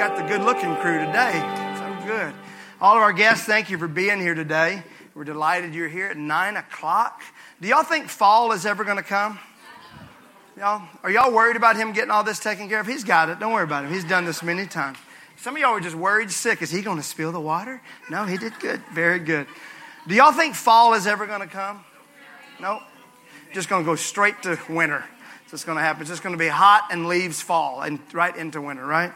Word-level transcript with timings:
got 0.00 0.16
the 0.16 0.22
good 0.22 0.40
looking 0.40 0.74
crew 0.76 0.98
today. 0.98 1.32
So 1.76 2.06
good. 2.06 2.32
All 2.80 2.96
of 2.96 3.02
our 3.02 3.12
guests, 3.12 3.44
thank 3.44 3.68
you 3.68 3.76
for 3.76 3.86
being 3.86 4.18
here 4.18 4.34
today. 4.34 4.82
We're 5.14 5.24
delighted 5.24 5.74
you're 5.74 5.90
here 5.90 6.06
at 6.06 6.16
9 6.16 6.56
o'clock. 6.56 7.20
Do 7.60 7.68
y'all 7.68 7.82
think 7.82 8.08
fall 8.08 8.52
is 8.52 8.64
ever 8.64 8.82
going 8.82 8.96
to 8.96 9.02
come? 9.02 9.38
Y'all, 10.56 10.88
are 11.02 11.10
y'all 11.10 11.30
worried 11.30 11.56
about 11.56 11.76
him 11.76 11.92
getting 11.92 12.10
all 12.10 12.24
this 12.24 12.38
taken 12.38 12.66
care 12.66 12.80
of? 12.80 12.86
He's 12.86 13.04
got 13.04 13.28
it. 13.28 13.40
Don't 13.40 13.52
worry 13.52 13.64
about 13.64 13.84
him. 13.84 13.92
He's 13.92 14.04
done 14.04 14.24
this 14.24 14.42
many 14.42 14.64
times. 14.64 14.96
Some 15.36 15.54
of 15.56 15.60
y'all 15.60 15.74
were 15.74 15.80
just 15.80 15.96
worried 15.96 16.30
sick. 16.30 16.62
Is 16.62 16.70
he 16.70 16.80
going 16.80 16.96
to 16.96 17.02
spill 17.02 17.30
the 17.30 17.38
water? 17.38 17.82
No, 18.08 18.24
he 18.24 18.38
did 18.38 18.58
good. 18.58 18.80
Very 18.94 19.18
good. 19.18 19.46
Do 20.08 20.14
y'all 20.14 20.32
think 20.32 20.54
fall 20.54 20.94
is 20.94 21.06
ever 21.06 21.26
going 21.26 21.42
to 21.42 21.46
come? 21.46 21.84
No. 22.58 22.80
Just 23.52 23.68
going 23.68 23.84
to 23.84 23.86
go 23.86 23.96
straight 23.96 24.40
to 24.44 24.58
winter. 24.70 25.04
It's 25.42 25.50
just 25.50 25.66
going 25.66 25.76
to 25.76 25.82
happen. 25.82 26.00
It's 26.00 26.10
just 26.10 26.22
going 26.22 26.34
to 26.34 26.38
be 26.38 26.48
hot 26.48 26.88
and 26.90 27.06
leaves 27.06 27.42
fall 27.42 27.82
and 27.82 27.98
right 28.14 28.34
into 28.34 28.62
winter, 28.62 28.86
right? 28.86 29.12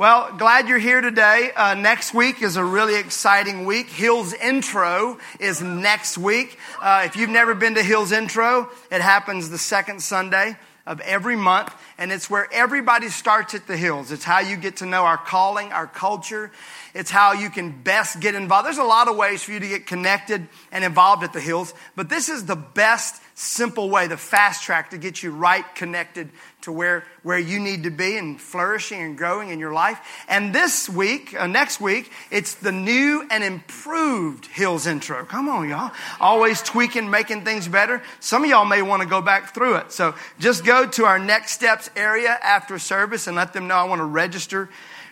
Well, 0.00 0.34
glad 0.38 0.66
you're 0.66 0.78
here 0.78 1.02
today. 1.02 1.50
Uh, 1.54 1.74
next 1.74 2.14
week 2.14 2.40
is 2.40 2.56
a 2.56 2.64
really 2.64 2.98
exciting 2.98 3.66
week. 3.66 3.90
Hills 3.90 4.32
Intro 4.32 5.18
is 5.38 5.60
next 5.60 6.16
week. 6.16 6.58
Uh, 6.80 7.02
if 7.04 7.16
you've 7.16 7.28
never 7.28 7.54
been 7.54 7.74
to 7.74 7.82
Hills 7.82 8.10
Intro, 8.10 8.70
it 8.90 9.02
happens 9.02 9.50
the 9.50 9.58
second 9.58 10.02
Sunday 10.02 10.56
of 10.86 11.00
every 11.00 11.36
month, 11.36 11.74
and 12.00 12.10
it's 12.10 12.30
where 12.30 12.48
everybody 12.50 13.10
starts 13.10 13.54
at 13.54 13.66
the 13.66 13.76
Hills. 13.76 14.10
It's 14.10 14.24
how 14.24 14.40
you 14.40 14.56
get 14.56 14.78
to 14.78 14.86
know 14.86 15.02
our 15.04 15.18
calling, 15.18 15.70
our 15.70 15.86
culture. 15.86 16.50
It's 16.94 17.10
how 17.10 17.34
you 17.34 17.50
can 17.50 17.82
best 17.82 18.20
get 18.20 18.34
involved. 18.34 18.66
There's 18.66 18.78
a 18.78 18.84
lot 18.84 19.06
of 19.06 19.16
ways 19.16 19.42
for 19.42 19.52
you 19.52 19.60
to 19.60 19.68
get 19.68 19.86
connected 19.86 20.48
and 20.72 20.82
involved 20.82 21.22
at 21.22 21.34
the 21.34 21.40
Hills, 21.40 21.74
but 21.94 22.08
this 22.08 22.30
is 22.30 22.46
the 22.46 22.56
best 22.56 23.20
simple 23.40 23.88
way, 23.88 24.06
the 24.06 24.16
fast 24.16 24.62
track 24.62 24.90
to 24.90 24.98
get 24.98 25.22
you 25.22 25.30
right 25.30 25.64
connected 25.74 26.28
to 26.60 26.70
where, 26.70 27.04
where 27.22 27.38
you 27.38 27.58
need 27.58 27.84
to 27.84 27.90
be 27.90 28.18
and 28.18 28.38
flourishing 28.38 29.00
and 29.00 29.16
growing 29.16 29.48
in 29.48 29.58
your 29.58 29.72
life. 29.72 29.98
And 30.28 30.54
this 30.54 30.88
week, 30.90 31.34
uh, 31.38 31.46
next 31.46 31.80
week, 31.80 32.12
it's 32.30 32.54
the 32.56 32.72
new 32.72 33.26
and 33.30 33.42
improved 33.42 34.44
Hills 34.44 34.86
intro. 34.86 35.24
Come 35.24 35.48
on, 35.48 35.70
y'all. 35.70 35.90
Always 36.20 36.60
tweaking, 36.60 37.08
making 37.08 37.44
things 37.44 37.66
better. 37.66 38.02
Some 38.20 38.44
of 38.44 38.50
y'all 38.50 38.66
may 38.66 38.82
want 38.82 39.00
to 39.02 39.08
go 39.08 39.22
back 39.22 39.54
through 39.54 39.76
it. 39.76 39.92
So 39.92 40.14
just 40.38 40.64
go 40.64 40.86
to 40.86 41.04
our 41.06 41.18
next 41.18 41.52
steps 41.52 41.89
area 41.96 42.30
after 42.42 42.78
service 42.78 43.26
and 43.26 43.36
let 43.36 43.52
them 43.52 43.68
know 43.68 43.76
I 43.76 43.84
want 43.84 44.00
to 44.00 44.04
register 44.04 44.68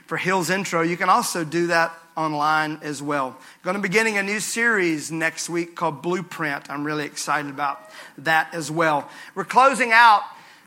for 0.07 0.17
Hills 0.17 0.51
intro. 0.51 0.83
You 0.83 0.97
can 0.97 1.09
also 1.09 1.45
do 1.45 1.69
that 1.69 1.93
online 2.17 2.81
as 2.83 3.01
well. 3.01 3.37
Going 3.63 3.77
to 3.77 3.83
be 3.83 3.89
beginning 3.89 4.19
a 4.19 4.23
new 4.23 4.41
series 4.41 5.13
next 5.13 5.49
week 5.49 5.77
called 5.77 6.03
Blueprint. 6.03 6.71
I'm 6.71 6.85
really 6.85 7.05
excited 7.05 7.51
about 7.51 7.91
that 8.19 8.53
as 8.55 8.71
well. 8.71 9.09
We're 9.35 9.45
closing 9.45 9.93
out 9.93 10.23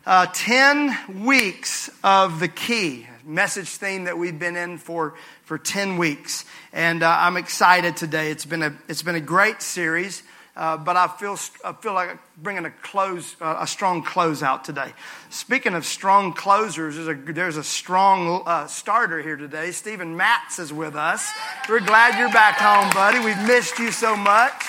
uh, 0.05 0.27
10 0.33 1.23
weeks 1.25 1.89
of 2.03 2.39
the 2.39 2.47
key 2.47 3.07
message 3.25 3.67
theme 3.67 4.05
that 4.05 4.17
we've 4.17 4.39
been 4.39 4.55
in 4.55 4.77
for, 4.77 5.15
for 5.43 5.57
10 5.57 5.97
weeks. 5.97 6.45
And 6.73 7.03
uh, 7.03 7.17
I'm 7.19 7.37
excited 7.37 7.97
today. 7.97 8.31
It's 8.31 8.45
been 8.45 8.63
a, 8.63 8.73
it's 8.87 9.03
been 9.03 9.15
a 9.15 9.21
great 9.21 9.61
series. 9.61 10.23
Uh, 10.55 10.75
but 10.75 10.97
I 10.97 11.07
feel, 11.07 11.37
I 11.63 11.71
feel 11.73 11.93
like 11.93 12.17
bringing 12.37 12.65
a 12.65 12.71
close, 12.71 13.37
uh, 13.39 13.57
a 13.61 13.67
strong 13.67 14.03
close 14.03 14.43
out 14.43 14.65
today. 14.65 14.93
Speaking 15.29 15.73
of 15.75 15.85
strong 15.85 16.33
closers, 16.33 16.95
there's 16.97 17.07
a, 17.07 17.13
there's 17.13 17.55
a 17.55 17.63
strong 17.63 18.43
uh, 18.45 18.67
starter 18.67 19.21
here 19.21 19.37
today. 19.37 19.71
Stephen 19.71 20.17
Matz 20.17 20.59
is 20.59 20.73
with 20.73 20.95
us. 20.95 21.31
We're 21.69 21.79
glad 21.79 22.19
you're 22.19 22.33
back 22.33 22.57
home, 22.57 22.91
buddy. 22.93 23.19
We've 23.19 23.47
missed 23.47 23.79
you 23.79 23.91
so 23.91 24.17
much. 24.17 24.65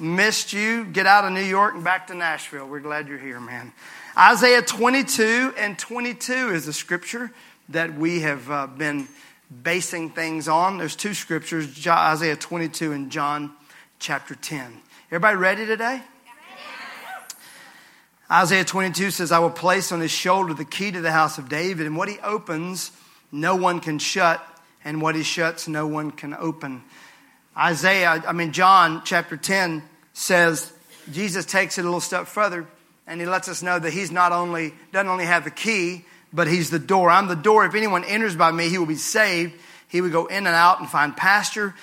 Missed 0.00 0.52
you. 0.52 0.84
Get 0.86 1.06
out 1.06 1.24
of 1.24 1.32
New 1.32 1.40
York 1.40 1.74
and 1.74 1.84
back 1.84 2.08
to 2.08 2.14
Nashville. 2.14 2.66
We're 2.66 2.80
glad 2.80 3.06
you're 3.06 3.18
here, 3.18 3.38
man. 3.38 3.72
Isaiah 4.18 4.60
22 4.60 5.54
and 5.56 5.78
22 5.78 6.50
is 6.50 6.66
the 6.66 6.72
scripture 6.72 7.30
that 7.68 7.94
we 7.94 8.20
have 8.20 8.50
uh, 8.50 8.66
been 8.66 9.06
basing 9.62 10.10
things 10.10 10.48
on. 10.48 10.78
There's 10.78 10.96
two 10.96 11.14
scriptures, 11.14 11.86
Isaiah 11.86 12.36
22 12.36 12.92
and 12.92 13.10
John 13.10 13.52
chapter 14.00 14.34
10. 14.34 14.80
Everybody 15.12 15.36
ready 15.36 15.66
today? 15.66 16.00
Isaiah 18.30 18.64
22 18.64 19.10
says, 19.10 19.30
I 19.30 19.40
will 19.40 19.50
place 19.50 19.92
on 19.92 20.00
his 20.00 20.10
shoulder 20.10 20.54
the 20.54 20.64
key 20.64 20.90
to 20.90 21.02
the 21.02 21.12
house 21.12 21.36
of 21.36 21.50
David, 21.50 21.84
and 21.84 21.98
what 21.98 22.08
he 22.08 22.18
opens, 22.20 22.90
no 23.30 23.54
one 23.54 23.80
can 23.80 23.98
shut, 23.98 24.42
and 24.86 25.02
what 25.02 25.14
he 25.14 25.22
shuts, 25.22 25.68
no 25.68 25.86
one 25.86 26.12
can 26.12 26.32
open. 26.32 26.82
Isaiah, 27.54 28.22
I 28.26 28.32
mean, 28.32 28.52
John 28.52 29.02
chapter 29.04 29.36
10 29.36 29.82
says, 30.14 30.72
Jesus 31.12 31.44
takes 31.44 31.76
it 31.76 31.82
a 31.82 31.84
little 31.84 32.00
step 32.00 32.26
further, 32.26 32.66
and 33.06 33.20
he 33.20 33.26
lets 33.26 33.50
us 33.50 33.62
know 33.62 33.78
that 33.78 33.92
he's 33.92 34.10
not 34.10 34.32
only, 34.32 34.72
doesn't 34.92 35.08
only 35.08 35.26
have 35.26 35.44
the 35.44 35.50
key, 35.50 36.06
but 36.32 36.48
he's 36.48 36.70
the 36.70 36.78
door. 36.78 37.10
I'm 37.10 37.28
the 37.28 37.36
door. 37.36 37.66
If 37.66 37.74
anyone 37.74 38.04
enters 38.04 38.34
by 38.34 38.50
me, 38.50 38.70
he 38.70 38.78
will 38.78 38.86
be 38.86 38.94
saved. 38.94 39.52
He 39.88 40.00
will 40.00 40.08
go 40.08 40.24
in 40.24 40.46
and 40.46 40.56
out 40.56 40.80
and 40.80 40.88
find 40.88 41.14
pasture. 41.14 41.74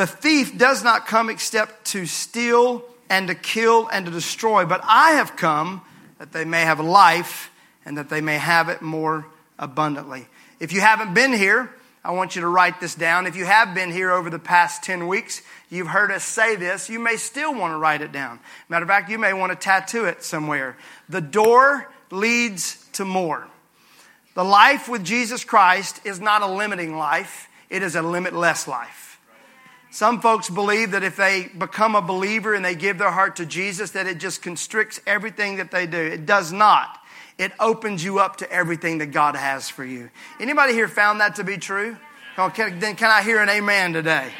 The 0.00 0.06
thief 0.06 0.56
does 0.56 0.82
not 0.82 1.06
come 1.06 1.28
except 1.28 1.88
to 1.88 2.06
steal 2.06 2.82
and 3.10 3.28
to 3.28 3.34
kill 3.34 3.86
and 3.88 4.06
to 4.06 4.10
destroy, 4.10 4.64
but 4.64 4.80
I 4.82 5.10
have 5.10 5.36
come 5.36 5.82
that 6.16 6.32
they 6.32 6.46
may 6.46 6.62
have 6.62 6.80
life 6.80 7.50
and 7.84 7.98
that 7.98 8.08
they 8.08 8.22
may 8.22 8.38
have 8.38 8.70
it 8.70 8.80
more 8.80 9.26
abundantly. 9.58 10.26
If 10.58 10.72
you 10.72 10.80
haven't 10.80 11.12
been 11.12 11.34
here, 11.34 11.70
I 12.02 12.12
want 12.12 12.34
you 12.34 12.40
to 12.40 12.48
write 12.48 12.80
this 12.80 12.94
down. 12.94 13.26
If 13.26 13.36
you 13.36 13.44
have 13.44 13.74
been 13.74 13.92
here 13.92 14.10
over 14.10 14.30
the 14.30 14.38
past 14.38 14.82
10 14.84 15.06
weeks, 15.06 15.42
you've 15.68 15.88
heard 15.88 16.10
us 16.10 16.24
say 16.24 16.56
this, 16.56 16.88
you 16.88 16.98
may 16.98 17.16
still 17.16 17.54
want 17.54 17.74
to 17.74 17.76
write 17.76 18.00
it 18.00 18.10
down. 18.10 18.40
Matter 18.70 18.84
of 18.84 18.88
fact, 18.88 19.10
you 19.10 19.18
may 19.18 19.34
want 19.34 19.52
to 19.52 19.56
tattoo 19.56 20.06
it 20.06 20.24
somewhere. 20.24 20.78
The 21.10 21.20
door 21.20 21.92
leads 22.10 22.82
to 22.92 23.04
more. 23.04 23.46
The 24.32 24.44
life 24.44 24.88
with 24.88 25.04
Jesus 25.04 25.44
Christ 25.44 26.00
is 26.06 26.20
not 26.20 26.40
a 26.40 26.46
limiting 26.46 26.96
life, 26.96 27.50
it 27.68 27.82
is 27.82 27.96
a 27.96 28.00
limitless 28.00 28.66
life. 28.66 29.09
Some 29.90 30.20
folks 30.20 30.48
believe 30.48 30.92
that 30.92 31.02
if 31.02 31.16
they 31.16 31.48
become 31.48 31.96
a 31.96 32.02
believer 32.02 32.54
and 32.54 32.64
they 32.64 32.76
give 32.76 32.98
their 32.98 33.10
heart 33.10 33.36
to 33.36 33.46
Jesus, 33.46 33.90
that 33.92 34.06
it 34.06 34.18
just 34.18 34.40
constricts 34.40 35.00
everything 35.04 35.56
that 35.56 35.72
they 35.72 35.86
do. 35.86 35.98
It 35.98 36.26
does 36.26 36.52
not. 36.52 36.98
It 37.38 37.52
opens 37.58 38.04
you 38.04 38.20
up 38.20 38.36
to 38.36 38.52
everything 38.52 38.98
that 38.98 39.06
God 39.06 39.34
has 39.34 39.68
for 39.68 39.84
you. 39.84 40.10
Anybody 40.38 40.74
here 40.74 40.88
found 40.88 41.20
that 41.20 41.36
to 41.36 41.44
be 41.44 41.56
true? 41.56 41.96
then 42.36 42.96
can 42.96 43.10
I 43.10 43.22
hear 43.22 43.42
an 43.42 43.48
amen 43.48 43.92
today? 43.92 44.30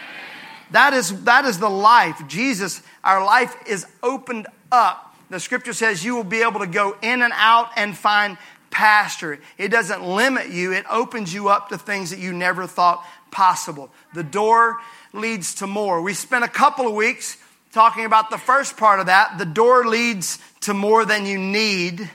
That 0.70 0.92
is, 0.92 1.24
that 1.24 1.44
is 1.44 1.58
the 1.58 1.68
life. 1.68 2.22
Jesus, 2.28 2.82
our 3.02 3.24
life 3.24 3.54
is 3.66 3.86
opened 4.02 4.46
up. 4.70 5.14
The 5.28 5.40
scripture 5.40 5.72
says 5.72 6.04
you 6.04 6.14
will 6.14 6.24
be 6.24 6.42
able 6.42 6.60
to 6.60 6.66
go 6.66 6.96
in 7.02 7.22
and 7.22 7.32
out 7.34 7.70
and 7.76 7.96
find 7.96 8.38
pasture. 8.70 9.40
It 9.58 9.68
doesn't 9.68 10.02
limit 10.02 10.50
you, 10.50 10.72
it 10.72 10.84
opens 10.88 11.34
you 11.34 11.48
up 11.48 11.70
to 11.70 11.78
things 11.78 12.10
that 12.10 12.18
you 12.18 12.32
never 12.32 12.66
thought 12.66 13.04
possible. 13.30 13.90
The 14.14 14.22
door 14.22 14.76
leads 15.12 15.56
to 15.56 15.66
more. 15.66 16.00
We 16.02 16.14
spent 16.14 16.44
a 16.44 16.48
couple 16.48 16.86
of 16.86 16.94
weeks 16.94 17.36
talking 17.72 18.04
about 18.04 18.30
the 18.30 18.38
first 18.38 18.76
part 18.76 19.00
of 19.00 19.06
that. 19.06 19.38
The 19.38 19.44
door 19.44 19.86
leads 19.86 20.38
to 20.60 20.74
more 20.74 21.04
than 21.04 21.26
you 21.26 21.38
need. 21.38 22.10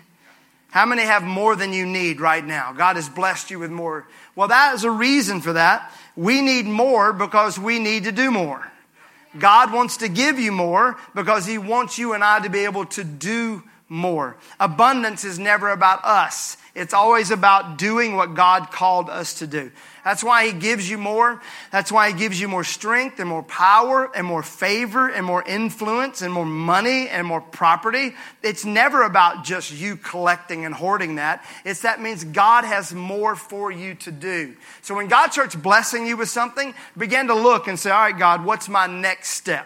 How 0.70 0.86
many 0.86 1.03
have 1.03 1.24
more 1.24 1.56
than 1.56 1.72
you 1.72 1.86
need 1.86 2.20
right 2.20 2.46
now? 2.46 2.74
God 2.74 2.98
has 2.98 3.08
blessed 3.08 3.50
you 3.50 3.59
with 3.59 3.72
more. 3.72 4.08
Well, 4.36 4.50
that 4.50 4.76
is 4.76 4.84
a 4.84 4.92
reason 4.92 5.40
for 5.42 5.53
that. 5.53 5.92
We 6.16 6.42
need 6.42 6.66
more 6.66 7.14
because 7.14 7.58
we 7.58 7.80
need 7.80 8.03
to 8.03 8.12
do 8.12 8.30
more. 8.32 8.70
God 9.38 9.74
wants 9.74 9.97
to 9.97 10.08
give 10.08 10.40
you 10.40 10.52
more 10.52 10.97
because 11.14 11.46
He 11.46 11.58
wants 11.58 11.97
you 11.97 12.14
and 12.14 12.24
I 12.24 12.40
to 12.42 12.50
be 12.50 12.66
able 12.66 12.86
to 12.88 13.03
do 13.03 13.64
more. 13.88 14.38
Abundance 14.59 15.23
is 15.23 15.38
never 15.38 15.69
about 15.69 16.03
us. 16.03 16.57
It's 16.73 16.94
always 16.94 17.31
about 17.31 17.78
doing 17.78 18.18
what 18.18 18.34
God 18.34 18.69
called 18.69 19.09
us 19.09 19.35
to 19.35 19.47
do. 19.47 19.72
That's 20.03 20.23
why 20.23 20.47
He 20.47 20.53
gives 20.53 20.90
you 20.90 20.97
more. 20.97 21.41
That's 21.72 21.90
why 21.90 22.12
He 22.12 22.18
gives 22.18 22.40
you 22.40 22.50
more 22.50 22.66
strength 22.66 23.19
and 23.19 23.29
more 23.29 23.44
power 23.44 24.12
and 24.13 24.28
more 24.28 24.44
favor 24.44 25.07
and 25.07 25.25
more 25.25 25.41
influence 25.41 26.22
and 26.22 26.34
more 26.34 26.46
money 26.46 27.07
and 27.07 27.25
more 27.25 27.40
property. 27.40 28.13
It's 28.44 28.66
never 28.66 29.03
about 29.03 29.46
just 29.46 29.72
you 29.72 29.96
collecting 29.96 30.66
and 30.66 30.75
hoarding 30.75 31.16
that. 31.16 31.46
It's 31.64 31.84
that 31.84 32.02
means 32.02 32.26
God 32.26 32.66
has 32.66 32.93
more 32.93 33.35
for 33.37 33.72
you 33.72 33.96
to 33.96 34.11
do. 34.11 34.55
So 34.82 34.96
when 34.96 35.08
God 35.08 35.32
starts 35.32 35.55
blessing 35.55 36.05
you 36.05 36.17
with 36.17 36.29
something, 36.29 36.73
begin 36.97 37.28
to 37.28 37.35
look 37.35 37.67
and 37.67 37.79
say, 37.79 37.90
all 37.90 38.02
right, 38.02 38.17
God, 38.17 38.43
what's 38.43 38.67
my 38.67 38.87
next 38.87 39.29
step? 39.29 39.66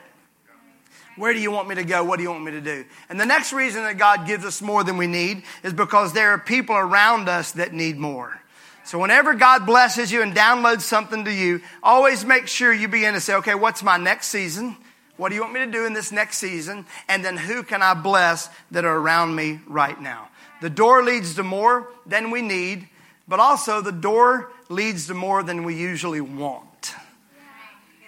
Where 1.19 1.33
do 1.33 1.39
you 1.39 1.51
want 1.51 1.67
me 1.67 1.75
to 1.75 1.83
go? 1.83 2.01
What 2.01 2.15
do 2.15 2.23
you 2.23 2.31
want 2.31 2.45
me 2.45 2.51
to 2.51 2.61
do? 2.61 2.85
And 3.09 3.19
the 3.19 3.25
next 3.25 3.51
reason 3.51 3.83
that 3.83 3.97
God 3.97 4.25
gives 4.25 4.45
us 4.45 4.61
more 4.61 4.85
than 4.85 4.95
we 4.95 5.05
need 5.05 5.43
is 5.63 5.73
because 5.73 6.13
there 6.13 6.31
are 6.31 6.37
people 6.37 6.75
around 6.75 7.27
us 7.27 7.51
that 7.53 7.73
need 7.73 7.97
more. 7.97 8.39
So 8.85 8.97
whenever 8.97 9.33
God 9.33 9.65
blesses 9.65 10.13
you 10.13 10.21
and 10.21 10.33
downloads 10.33 10.81
something 10.81 11.25
to 11.25 11.31
you, 11.31 11.61
always 11.83 12.23
make 12.23 12.47
sure 12.47 12.71
you 12.71 12.87
begin 12.87 13.15
to 13.15 13.21
say, 13.21 13.35
okay, 13.35 13.53
what's 13.53 13.83
my 13.83 13.97
next 13.97 14.27
season? 14.27 14.77
What 15.17 15.29
do 15.29 15.35
you 15.35 15.41
want 15.41 15.53
me 15.53 15.59
to 15.59 15.71
do 15.71 15.85
in 15.85 15.91
this 15.91 16.13
next 16.13 16.37
season? 16.37 16.85
And 17.09 17.23
then 17.23 17.35
who 17.35 17.63
can 17.63 17.81
I 17.81 17.95
bless 17.95 18.49
that 18.71 18.85
are 18.85 18.97
around 18.97 19.35
me 19.35 19.59
right 19.67 20.01
now? 20.01 20.29
The 20.61 20.69
door 20.69 21.03
leads 21.03 21.35
to 21.35 21.43
more 21.43 21.89
than 22.05 22.31
we 22.31 22.41
need, 22.41 22.87
but 23.27 23.41
also 23.41 23.81
the 23.81 23.91
door 23.91 24.53
leads 24.69 25.07
to 25.07 25.13
more 25.13 25.43
than 25.43 25.65
we 25.65 25.75
usually 25.75 26.21
want. 26.21 26.95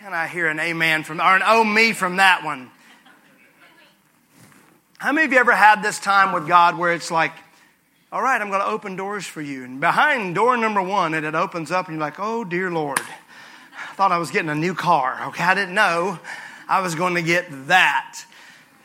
And 0.04 0.16
I 0.16 0.28
hear 0.28 0.48
an 0.48 0.62
amen 0.62 1.04
from, 1.04 1.20
or 1.20 1.36
an 1.36 1.44
oh 1.46 1.66
me 1.66 1.92
from 1.92 2.16
that 2.16 2.46
one. 2.46 2.72
How 5.02 5.12
many 5.12 5.26
of 5.26 5.34
you 5.34 5.40
ever 5.40 5.56
had 5.56 5.82
this 5.82 5.98
time 5.98 6.32
with 6.32 6.48
God 6.48 6.78
where 6.78 6.94
it's 6.94 7.10
like, 7.10 7.32
All 8.12 8.22
right, 8.22 8.40
I'm 8.40 8.50
going 8.50 8.62
to 8.62 8.68
open 8.68 8.96
doors 8.96 9.26
for 9.26 9.42
you. 9.42 9.64
And 9.64 9.82
behind 9.82 10.36
door 10.36 10.56
number 10.56 10.80
one, 10.80 11.16
it, 11.16 11.24
it 11.24 11.34
opens 11.34 11.72
up, 11.72 11.88
and 11.88 11.96
you're 11.96 12.06
like, 12.06 12.20
oh, 12.20 12.44
dear 12.44 12.70
Lord. 12.70 13.00
I 13.00 13.96
thought 13.96 14.12
I 14.12 14.20
was 14.20 14.30
getting 14.30 14.52
a 14.52 14.56
new 14.56 14.76
car. 14.76 15.20
Okay, 15.30 15.44
I 15.44 15.56
didn't 15.56 15.74
know 15.74 16.20
I 16.70 16.82
was 16.82 16.94
going 16.94 17.16
to 17.16 17.24
get 17.24 17.48
that. 17.66 18.24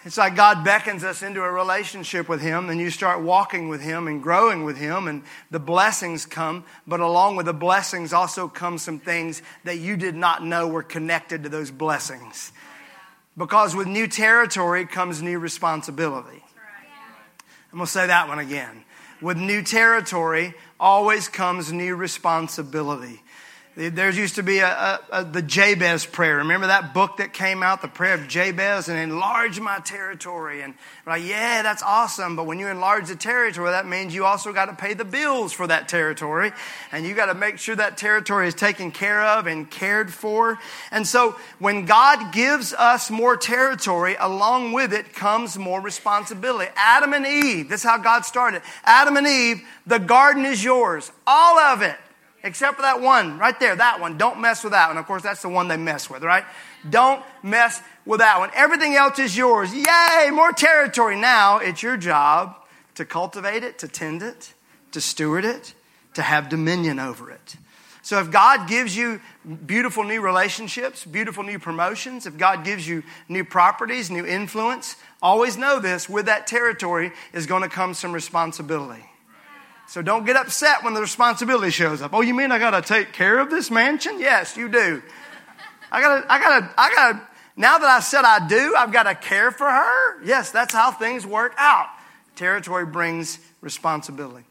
It's 0.06 0.16
like 0.16 0.36
God 0.36 0.64
beckons 0.64 1.04
us 1.04 1.22
into 1.22 1.42
a 1.42 1.52
relationship 1.52 2.30
with 2.30 2.40
Him, 2.40 2.70
and 2.70 2.80
you 2.80 2.88
start 2.88 3.20
walking 3.20 3.68
with 3.68 3.82
Him 3.82 4.08
and 4.08 4.22
growing 4.22 4.64
with 4.64 4.78
Him, 4.78 5.08
and 5.08 5.22
the 5.50 5.58
blessings 5.58 6.24
come. 6.24 6.64
But 6.86 7.00
along 7.00 7.36
with 7.36 7.44
the 7.44 7.52
blessings 7.52 8.14
also 8.14 8.48
come 8.48 8.78
some 8.78 9.00
things 9.00 9.42
that 9.64 9.80
you 9.80 9.98
did 9.98 10.14
not 10.14 10.42
know 10.42 10.66
were 10.66 10.82
connected 10.82 11.42
to 11.42 11.50
those 11.50 11.70
blessings. 11.70 12.52
Because 13.36 13.76
with 13.76 13.86
new 13.86 14.06
territory 14.06 14.86
comes 14.86 15.20
new 15.20 15.38
responsibility. 15.38 16.42
I'm 17.72 17.78
going 17.78 17.86
to 17.86 17.92
say 17.92 18.06
that 18.06 18.28
one 18.28 18.38
again. 18.38 18.84
With 19.20 19.36
new 19.36 19.62
territory 19.62 20.54
always 20.80 21.28
comes 21.28 21.72
new 21.72 21.94
responsibility. 21.94 23.22
There 23.76 24.10
used 24.10 24.36
to 24.36 24.42
be 24.42 24.60
a, 24.60 24.68
a, 24.68 25.00
a, 25.12 25.24
the 25.24 25.42
Jabez 25.42 26.06
prayer. 26.06 26.38
Remember 26.38 26.68
that 26.68 26.94
book 26.94 27.18
that 27.18 27.34
came 27.34 27.62
out, 27.62 27.82
the 27.82 27.88
prayer 27.88 28.14
of 28.14 28.26
Jabez, 28.26 28.88
and 28.88 28.98
enlarge 28.98 29.60
my 29.60 29.80
territory. 29.80 30.62
And 30.62 30.72
like, 31.04 31.22
yeah, 31.22 31.60
that's 31.60 31.82
awesome. 31.82 32.36
But 32.36 32.46
when 32.46 32.58
you 32.58 32.68
enlarge 32.68 33.08
the 33.08 33.16
territory, 33.16 33.72
that 33.72 33.86
means 33.86 34.14
you 34.14 34.24
also 34.24 34.54
got 34.54 34.66
to 34.66 34.74
pay 34.74 34.94
the 34.94 35.04
bills 35.04 35.52
for 35.52 35.66
that 35.66 35.90
territory, 35.90 36.52
and 36.90 37.04
you 37.04 37.14
got 37.14 37.26
to 37.26 37.34
make 37.34 37.58
sure 37.58 37.76
that 37.76 37.98
territory 37.98 38.48
is 38.48 38.54
taken 38.54 38.92
care 38.92 39.22
of 39.22 39.46
and 39.46 39.70
cared 39.70 40.10
for. 40.10 40.58
And 40.90 41.06
so, 41.06 41.36
when 41.58 41.84
God 41.84 42.32
gives 42.32 42.72
us 42.72 43.10
more 43.10 43.36
territory, 43.36 44.16
along 44.18 44.72
with 44.72 44.94
it 44.94 45.12
comes 45.12 45.58
more 45.58 45.82
responsibility. 45.82 46.70
Adam 46.76 47.12
and 47.12 47.26
Eve. 47.26 47.68
This 47.68 47.80
is 47.80 47.86
how 47.86 47.98
God 47.98 48.24
started. 48.24 48.62
Adam 48.84 49.18
and 49.18 49.26
Eve. 49.26 49.60
The 49.86 49.98
garden 49.98 50.46
is 50.46 50.64
yours, 50.64 51.12
all 51.26 51.58
of 51.58 51.82
it 51.82 51.96
except 52.42 52.76
for 52.76 52.82
that 52.82 53.00
one 53.00 53.38
right 53.38 53.58
there, 53.58 53.76
that 53.76 54.00
one. 54.00 54.18
Don't 54.18 54.40
mess 54.40 54.62
with 54.62 54.72
that 54.72 54.88
one. 54.88 54.96
Of 54.96 55.06
course, 55.06 55.22
that's 55.22 55.42
the 55.42 55.48
one 55.48 55.68
they 55.68 55.76
mess 55.76 56.08
with, 56.08 56.22
right? 56.22 56.44
Don't 56.88 57.22
mess 57.42 57.80
with 58.04 58.20
that 58.20 58.38
one. 58.38 58.50
Everything 58.54 58.94
else 58.94 59.18
is 59.18 59.36
yours. 59.36 59.74
Yay, 59.74 60.30
more 60.32 60.52
territory. 60.52 61.16
Now 61.16 61.58
it's 61.58 61.82
your 61.82 61.96
job 61.96 62.56
to 62.94 63.04
cultivate 63.04 63.62
it, 63.62 63.78
to 63.78 63.88
tend 63.88 64.22
it, 64.22 64.54
to 64.92 65.00
steward 65.00 65.44
it, 65.44 65.74
to 66.14 66.22
have 66.22 66.48
dominion 66.48 66.98
over 66.98 67.30
it. 67.30 67.56
So 68.02 68.20
if 68.20 68.30
God 68.30 68.68
gives 68.68 68.96
you 68.96 69.20
beautiful 69.66 70.04
new 70.04 70.20
relationships, 70.20 71.04
beautiful 71.04 71.42
new 71.42 71.58
promotions, 71.58 72.24
if 72.24 72.38
God 72.38 72.64
gives 72.64 72.86
you 72.86 73.02
new 73.28 73.44
properties, 73.44 74.12
new 74.12 74.24
influence, 74.24 74.94
always 75.20 75.56
know 75.56 75.80
this 75.80 76.08
with 76.08 76.26
that 76.26 76.46
territory 76.46 77.10
is 77.32 77.46
going 77.46 77.62
to 77.62 77.68
come 77.68 77.94
some 77.94 78.12
responsibility. 78.12 79.04
So 79.88 80.02
don't 80.02 80.24
get 80.24 80.36
upset 80.36 80.82
when 80.82 80.94
the 80.94 81.00
responsibility 81.00 81.70
shows 81.70 82.02
up. 82.02 82.12
Oh, 82.12 82.20
you 82.20 82.34
mean 82.34 82.50
I 82.50 82.58
got 82.58 82.72
to 82.72 82.82
take 82.82 83.12
care 83.12 83.38
of 83.38 83.50
this 83.50 83.70
mansion? 83.70 84.18
Yes, 84.18 84.56
you 84.56 84.68
do. 84.68 85.02
I 85.92 86.00
got 86.00 86.20
to, 86.22 86.32
I 86.32 86.38
got 86.38 86.58
to, 86.58 86.74
I 86.76 86.94
got 86.94 87.12
to, 87.12 87.28
now 87.56 87.78
that 87.78 87.88
I 87.88 88.00
said 88.00 88.24
I 88.24 88.46
do, 88.46 88.74
I've 88.76 88.92
got 88.92 89.04
to 89.04 89.14
care 89.14 89.50
for 89.50 89.70
her. 89.70 90.24
Yes, 90.24 90.50
that's 90.50 90.74
how 90.74 90.90
things 90.90 91.24
work 91.24 91.54
out. 91.56 91.86
Territory 92.34 92.84
brings 92.84 93.38
responsibility. 93.60 94.44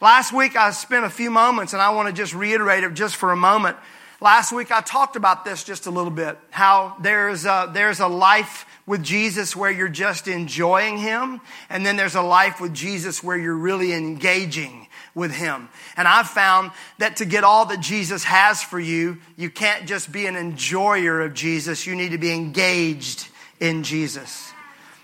Last 0.00 0.32
week 0.32 0.56
I 0.56 0.70
spent 0.72 1.04
a 1.04 1.10
few 1.10 1.30
moments 1.30 1.72
and 1.72 1.80
I 1.80 1.90
want 1.90 2.08
to 2.08 2.14
just 2.14 2.34
reiterate 2.34 2.84
it 2.84 2.92
just 2.94 3.16
for 3.16 3.32
a 3.32 3.36
moment. 3.36 3.76
Last 4.22 4.52
week 4.52 4.70
I 4.70 4.80
talked 4.82 5.16
about 5.16 5.44
this 5.44 5.64
just 5.64 5.88
a 5.88 5.90
little 5.90 6.12
bit, 6.12 6.38
how 6.50 6.96
there's 7.00 7.44
a, 7.44 7.68
there's 7.74 7.98
a 7.98 8.06
life 8.06 8.66
with 8.86 9.02
Jesus 9.02 9.56
where 9.56 9.68
you're 9.68 9.88
just 9.88 10.28
enjoying 10.28 10.96
Him, 10.96 11.40
and 11.68 11.84
then 11.84 11.96
there's 11.96 12.14
a 12.14 12.22
life 12.22 12.60
with 12.60 12.72
Jesus 12.72 13.20
where 13.20 13.36
you're 13.36 13.56
really 13.56 13.92
engaging 13.92 14.86
with 15.12 15.32
Him. 15.32 15.68
And 15.96 16.06
I've 16.06 16.28
found 16.28 16.70
that 16.98 17.16
to 17.16 17.24
get 17.24 17.42
all 17.42 17.66
that 17.66 17.80
Jesus 17.80 18.22
has 18.22 18.62
for 18.62 18.78
you, 18.78 19.18
you 19.36 19.50
can't 19.50 19.88
just 19.88 20.12
be 20.12 20.26
an 20.26 20.36
enjoyer 20.36 21.22
of 21.22 21.34
Jesus, 21.34 21.84
you 21.84 21.96
need 21.96 22.12
to 22.12 22.18
be 22.18 22.32
engaged 22.32 23.26
in 23.58 23.82
Jesus 23.82 24.52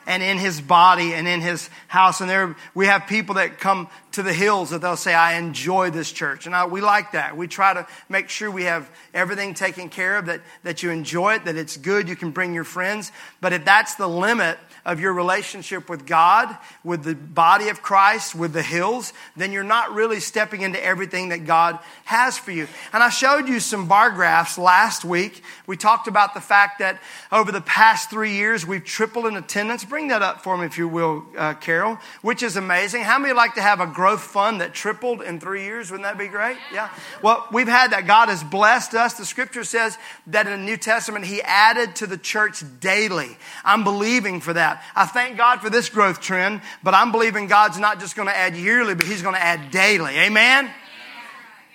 and 0.09 0.23
in 0.23 0.39
his 0.39 0.61
body 0.61 1.13
and 1.13 1.29
in 1.29 1.43
his 1.43 1.69
house. 1.87 2.23
And 2.23 2.31
there 2.31 2.57
we 2.75 2.87
have 2.87 3.07
people 3.07 3.35
that 3.35 3.61
come 3.61 3.89
to 4.13 4.23
the 4.23 4.33
hills 4.33 4.71
that 4.71 4.81
they'll 4.81 4.97
say, 4.97 5.15
I 5.15 5.39
enjoy 5.39 5.91
this 5.91 6.11
church. 6.11 6.47
And 6.47 6.57
I, 6.57 6.67
we 6.67 6.81
like 6.81 7.13
that. 7.13 7.37
We 7.37 7.47
try 7.47 7.75
to 7.75 7.87
make 8.09 8.31
sure 8.31 8.51
we 8.51 8.65
have 8.65 8.91
everything 9.13 9.53
taken 9.53 9.91
care 9.91 10.17
of, 10.17 10.27
that, 10.27 10.41
that 10.65 10.83
you 10.83 10.91
enjoy 10.91 11.35
it, 11.35 11.45
that 11.45 11.57
it's 11.57 11.77
good, 11.77 12.09
you 12.09 12.17
can 12.17 12.31
bring 12.31 12.55
your 12.55 12.65
friends. 12.65 13.13
But 13.43 13.53
if 13.53 13.67
that's 13.67 13.97
the 13.97 14.09
limit, 14.09 14.59
of 14.89 15.01
your 15.01 15.13
relationship 15.13 15.91
with 15.91 16.07
God, 16.07 16.57
with 16.83 17.05
the 17.05 17.15
body 17.15 17.69
of 17.69 17.83
Christ, 17.83 18.35
with 18.35 18.55
the 18.55 18.63
hills, 18.63 19.13
then 19.37 19.53
you're 19.53 19.63
not 19.63 19.93
really 19.93 20.19
stepping 20.19 20.63
into 20.63 20.83
everything 20.83 21.29
that 21.29 21.45
God 21.45 21.79
has 22.07 22.39
for 22.39 22.53
you. 22.53 22.67
And 22.95 23.03
I 23.03 23.11
showed 23.11 23.49
you 23.49 23.61
some 23.61 23.87
bar 23.87 24.11
graphs 24.11 24.57
last 24.57 25.05
week. 25.05 25.43
We 25.67 25.77
talked 25.77 26.09
about 26.09 26.33
the 26.33 26.41
fact 26.41 26.79
that 26.79 26.99
over 27.31 27.53
the 27.53 27.61
past 27.61 28.09
three 28.09 28.33
years, 28.33 28.67
we've 28.67 28.83
tripled 28.83 29.27
in 29.27 29.37
attendance. 29.37 29.85
Bring 29.85 30.09
that 30.09 30.23
up 30.23 30.43
for 30.43 30.57
me, 30.57 30.65
if 30.65 30.79
you 30.79 30.89
will, 30.89 31.27
uh, 31.37 31.53
Carol, 31.53 31.99
which 32.23 32.43
is 32.43 32.57
amazing. 32.57 33.03
How 33.03 33.19
many 33.19 33.35
like 33.35 33.57
to 33.57 33.63
have 33.63 33.81
a 33.81 33.87
growth 33.87 34.23
fund 34.23 34.63
that 34.63 34.73
tripled 34.73 35.21
in 35.21 35.39
three 35.39 35.65
years? 35.65 35.91
Wouldn't 35.91 36.09
that 36.09 36.17
be 36.17 36.29
great? 36.29 36.57
Yeah. 36.73 36.89
Well, 37.23 37.47
we've 37.53 37.69
had 37.69 37.93
that. 37.93 38.07
God 38.07 38.31
has 38.31 38.43
blessed 38.43 38.95
us. 38.95 39.19
The 39.19 39.27
scripture 39.27 39.65
says 39.65 39.99
that 40.29 40.47
in 40.47 40.61
the 40.61 40.67
New 40.67 40.79
Testament, 40.79 41.27
He 41.27 41.43
added 41.43 41.97
to 41.97 42.07
the 42.07 42.17
church 42.17 42.65
daily. 42.81 43.37
I'm 43.67 43.85
believing 43.85 44.41
for 44.41 44.55
that. 44.55 44.78
I 44.95 45.07
thank 45.07 45.37
God 45.37 45.61
for 45.61 45.71
this 45.71 45.89
growth 45.89 46.21
trend, 46.21 46.63
but 46.83 46.95
I'm 46.95 47.13
believing 47.13 47.47
God's 47.47 47.79
not 47.79 48.01
just 48.01 48.17
going 48.17 48.29
to 48.29 48.37
add 48.37 48.57
yearly, 48.57 48.95
but 48.95 49.07
He's 49.07 49.23
going 49.23 49.35
to 49.35 49.43
add 49.43 49.71
daily. 49.71 50.19
Amen? 50.19 50.71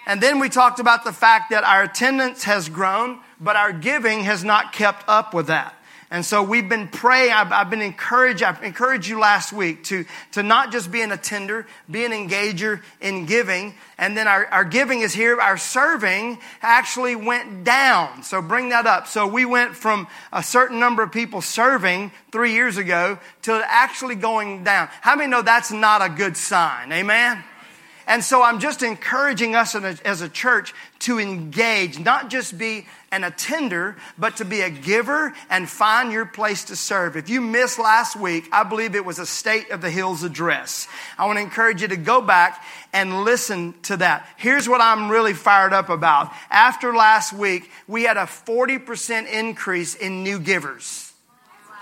And 0.06 0.22
then 0.22 0.40
we 0.40 0.50
talked 0.50 0.80
about 0.80 1.04
the 1.04 1.14
fact 1.14 1.52
that 1.52 1.64
our 1.64 1.84
attendance 1.84 2.44
has 2.44 2.68
grown, 2.70 3.20
but 3.40 3.56
our 3.56 3.72
giving 3.72 4.22
has 4.24 4.44
not 4.44 4.74
kept 4.74 5.04
up 5.08 5.34
with 5.34 5.48
that. 5.48 5.76
And 6.14 6.24
so 6.24 6.44
we've 6.44 6.70
been 6.70 6.90
praying. 6.90 7.32
I've, 7.34 7.52
I've, 7.52 7.72
been 7.72 7.82
encouraged. 7.82 8.44
I've 8.44 8.62
encouraged 8.62 9.08
you 9.08 9.20
last 9.20 9.52
week 9.52 9.84
to, 9.86 10.06
to 10.34 10.44
not 10.44 10.72
just 10.72 10.92
be 10.92 11.02
an 11.02 11.12
attender, 11.12 11.66
be 11.90 12.06
an 12.06 12.12
engager 12.12 12.84
in 13.02 13.26
giving. 13.26 13.74
And 13.98 14.16
then 14.16 14.28
our, 14.28 14.46
our 14.46 14.64
giving 14.64 15.02
is 15.02 15.12
here. 15.12 15.42
Our 15.42 15.58
serving 15.58 16.38
actually 16.62 17.16
went 17.16 17.64
down. 17.64 18.22
So 18.22 18.44
bring 18.44 18.70
that 18.70 18.86
up. 18.86 19.08
So 19.08 19.26
we 19.26 19.44
went 19.44 19.76
from 19.76 20.08
a 20.32 20.44
certain 20.44 20.80
number 20.80 21.02
of 21.02 21.12
people 21.12 21.42
serving 21.42 22.12
three 22.32 22.54
years 22.54 22.78
ago 22.78 23.18
to 23.42 23.64
actually 23.68 24.14
going 24.14 24.64
down. 24.64 24.90
How 25.02 25.16
many 25.16 25.32
know 25.32 25.42
that's 25.42 25.72
not 25.72 26.04
a 26.04 26.10
good 26.10 26.38
sign? 26.38 26.92
Amen? 26.92 27.44
And 28.06 28.24
so 28.24 28.44
I'm 28.44 28.60
just 28.60 28.84
encouraging 28.84 29.56
us 29.56 29.76
as 29.76 30.22
a 30.22 30.30
church 30.30 30.74
to 31.00 31.20
engage, 31.20 32.00
not 32.00 32.30
just 32.30 32.58
be 32.58 32.86
an 33.12 33.24
attender, 33.24 33.96
but 34.18 34.38
to 34.38 34.46
be 34.46 34.62
a 34.62 34.70
giver 34.70 35.34
and 35.50 35.70
find 35.70 36.12
your 36.12 36.26
place 36.26 36.66
to 36.66 36.76
serve. 36.76 37.16
If 37.16 37.30
you 37.30 37.42
missed 37.42 37.78
last 37.80 38.16
week, 38.16 38.50
I 38.52 38.64
believe 38.64 38.96
it 38.96 39.06
was 39.06 39.20
a 39.20 39.26
State 39.26 39.70
of 39.70 39.82
the 39.82 39.90
Hills 39.90 40.24
address. 40.24 40.88
I 41.18 41.26
want 41.26 41.38
to 41.38 41.44
encourage 41.44 41.82
you 41.82 41.88
to 41.90 41.98
go 41.98 42.22
back 42.22 42.64
and 42.92 43.24
listen 43.24 43.74
to 43.84 43.98
that. 43.98 44.28
Here's 44.38 44.68
what 44.68 44.82
I'm 44.82 45.10
really 45.10 45.34
fired 45.34 45.74
up 45.74 45.90
about. 45.90 46.32
After 46.50 46.94
last 46.94 47.34
week, 47.34 47.70
we 47.88 48.04
had 48.04 48.18
a 48.18 48.26
40% 48.26 49.32
increase 49.32 49.96
in 49.96 50.24
new 50.24 50.40
givers. 50.40 51.14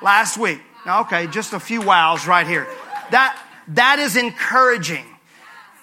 Last 0.01 0.37
week. 0.37 0.59
Okay, 0.85 1.27
just 1.27 1.53
a 1.53 1.59
few 1.59 1.81
wows 1.81 2.25
right 2.25 2.47
here. 2.47 2.67
That, 3.11 3.39
that 3.69 3.99
is 3.99 4.15
encouraging. 4.15 5.05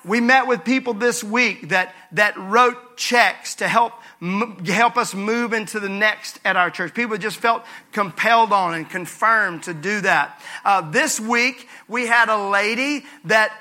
We 0.04 0.20
met 0.20 0.46
with 0.46 0.64
people 0.64 0.94
this 0.94 1.22
week 1.22 1.70
that, 1.70 1.94
that 2.12 2.36
wrote 2.36 2.96
checks 2.96 3.56
to 3.56 3.68
help, 3.68 3.92
help 4.20 4.96
us 4.96 5.14
move 5.14 5.52
into 5.52 5.80
the 5.80 5.88
next 5.88 6.38
at 6.44 6.56
our 6.56 6.70
church. 6.70 6.94
People 6.94 7.18
just 7.18 7.36
felt 7.36 7.64
compelled 7.92 8.52
on 8.52 8.74
and 8.74 8.88
confirmed 8.88 9.64
to 9.64 9.74
do 9.74 10.00
that. 10.02 10.40
Uh, 10.64 10.90
this 10.90 11.18
week, 11.18 11.68
we 11.88 12.06
had 12.06 12.28
a 12.28 12.48
lady 12.48 13.04
that 13.24 13.52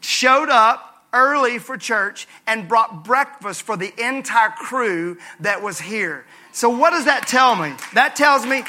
showed 0.00 0.48
up 0.48 0.88
early 1.12 1.58
for 1.58 1.76
church 1.76 2.26
and 2.46 2.68
brought 2.68 3.04
breakfast 3.04 3.62
for 3.62 3.76
the 3.76 3.92
entire 4.02 4.50
crew 4.50 5.18
that 5.40 5.62
was 5.62 5.80
here. 5.80 6.24
So, 6.52 6.68
what 6.70 6.90
does 6.90 7.06
that 7.06 7.26
tell 7.26 7.56
me? 7.56 7.74
That 7.94 8.16
tells 8.16 8.44
me 8.44 8.64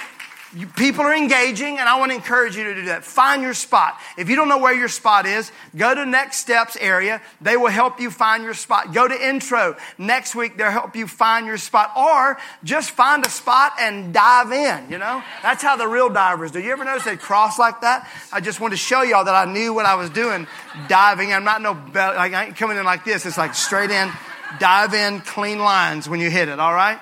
people 0.76 1.04
are 1.04 1.16
engaging, 1.16 1.80
and 1.80 1.90
I 1.90 2.00
want 2.00 2.12
to 2.12 2.16
encourage 2.16 2.56
you 2.56 2.64
to 2.66 2.76
do 2.76 2.86
that. 2.86 3.04
Find 3.04 3.42
your 3.42 3.54
spot. 3.54 4.00
If 4.18 4.30
you 4.30 4.36
don't 4.36 4.48
know 4.48 4.58
where 4.58 4.74
your 4.74 4.88
spot 4.88 5.26
is, 5.26 5.52
go 5.76 5.94
to 5.94 6.06
Next 6.06 6.38
Steps 6.38 6.78
area. 6.80 7.22
They 7.42 7.58
will 7.58 7.72
help 7.72 8.00
you 8.00 8.12
find 8.12 8.44
your 8.44 8.54
spot. 8.54 8.94
Go 8.94 9.08
to 9.08 9.28
Intro. 9.30 9.76
Next 9.98 10.36
week, 10.36 10.58
they'll 10.58 10.72
help 10.72 10.96
you 10.96 11.08
find 11.08 11.46
your 11.46 11.58
spot. 11.58 11.92
Or 11.98 12.38
just 12.64 12.92
find 12.92 13.26
a 13.26 13.30
spot 13.30 13.74
and 13.80 14.14
dive 14.14 14.52
in, 14.52 14.92
you 14.92 14.98
know? 14.98 15.24
That's 15.42 15.64
how 15.64 15.76
the 15.76 15.88
real 15.88 16.10
divers 16.10 16.52
do. 16.52 16.60
You 16.60 16.72
ever 16.72 16.86
notice 16.86 17.04
they 17.04 17.18
cross 17.18 17.58
like 17.58 17.82
that? 17.82 18.10
I 18.32 18.40
just 18.40 18.60
want 18.60 18.74
to 18.74 18.78
show 18.78 19.02
y'all 19.02 19.26
that 19.26 19.36
I 19.36 19.52
knew 19.52 19.74
what 19.74 19.86
I 19.86 19.96
was 19.96 20.10
doing 20.10 20.48
diving. 20.88 21.34
I'm 21.34 21.44
not 21.44 21.62
no, 21.62 21.72
like, 21.94 22.34
I 22.34 22.46
ain't 22.46 22.56
coming 22.56 22.78
in 22.78 22.86
like 22.86 23.06
this. 23.06 23.26
It's 23.26 23.38
like 23.38 23.56
straight 23.56 23.92
in, 23.92 24.12
dive 24.60 24.94
in, 24.94 25.22
clean 25.22 25.60
lines 25.60 26.08
when 26.08 26.20
you 26.20 26.30
hit 26.30 26.50
it, 26.50 26.60
all 26.60 26.74
right? 26.74 27.00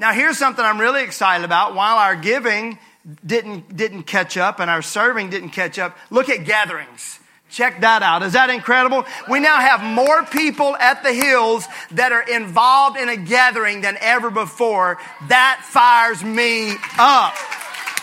Now, 0.00 0.14
here's 0.14 0.38
something 0.38 0.64
I'm 0.64 0.80
really 0.80 1.02
excited 1.04 1.44
about. 1.44 1.74
While 1.74 1.98
our 1.98 2.16
giving 2.16 2.78
didn't, 3.24 3.76
didn't 3.76 4.04
catch 4.04 4.38
up 4.38 4.58
and 4.58 4.70
our 4.70 4.80
serving 4.80 5.28
didn't 5.28 5.50
catch 5.50 5.78
up, 5.78 5.94
look 6.08 6.30
at 6.30 6.46
gatherings. 6.46 7.18
Check 7.50 7.82
that 7.82 8.02
out. 8.02 8.22
Is 8.22 8.32
that 8.32 8.48
incredible? 8.48 9.04
We 9.28 9.40
now 9.40 9.60
have 9.60 9.82
more 9.82 10.24
people 10.24 10.74
at 10.76 11.02
the 11.02 11.12
hills 11.12 11.66
that 11.90 12.12
are 12.12 12.22
involved 12.22 12.96
in 12.96 13.10
a 13.10 13.16
gathering 13.16 13.82
than 13.82 13.98
ever 14.00 14.30
before. 14.30 14.96
That 15.28 15.60
fires 15.68 16.24
me 16.24 16.76
up. 16.96 17.34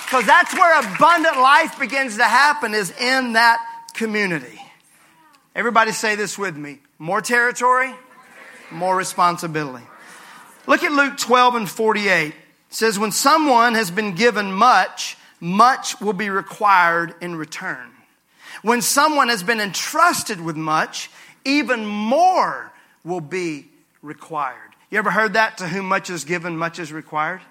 Because 0.06 0.28
that's 0.28 0.54
where 0.54 0.80
abundant 0.80 1.38
life 1.38 1.80
begins 1.80 2.18
to 2.18 2.26
happen 2.26 2.76
is 2.76 2.92
in 2.92 3.34
that 3.34 3.60
community. 3.96 4.62
Everybody 5.56 5.94
say 5.94 6.14
this 6.14 6.38
with 6.38 6.56
me. 6.56 6.78
More 7.00 7.22
territory, 7.22 7.92
more 8.70 8.96
responsibility. 8.96 9.84
Look 10.68 10.84
at 10.84 10.92
Luke 10.92 11.18
12 11.18 11.56
and 11.56 11.70
48. 11.70 12.28
It 12.28 12.36
says, 12.70 13.00
when 13.00 13.12
someone 13.12 13.74
has 13.76 13.90
been 13.90 14.14
given 14.14 14.52
much, 14.52 15.18
much 15.40 16.00
will 16.02 16.14
be 16.14 16.30
required 16.30 17.16
in 17.22 17.36
return. 17.36 17.90
When 18.62 18.82
someone 18.82 19.30
has 19.30 19.44
been 19.44 19.62
entrusted 19.62 20.42
with 20.42 20.58
much, 20.58 21.10
even 21.46 21.86
more 21.86 22.72
will 23.04 23.22
be 23.22 23.68
required. 24.02 24.58
You 24.90 24.98
ever 24.98 25.12
heard 25.12 25.34
that? 25.34 25.60
To 25.60 25.68
whom 25.68 25.88
much 25.88 26.10
is 26.10 26.26
given, 26.26 26.58
much 26.58 26.80
is 26.80 26.92
required. 26.92 27.42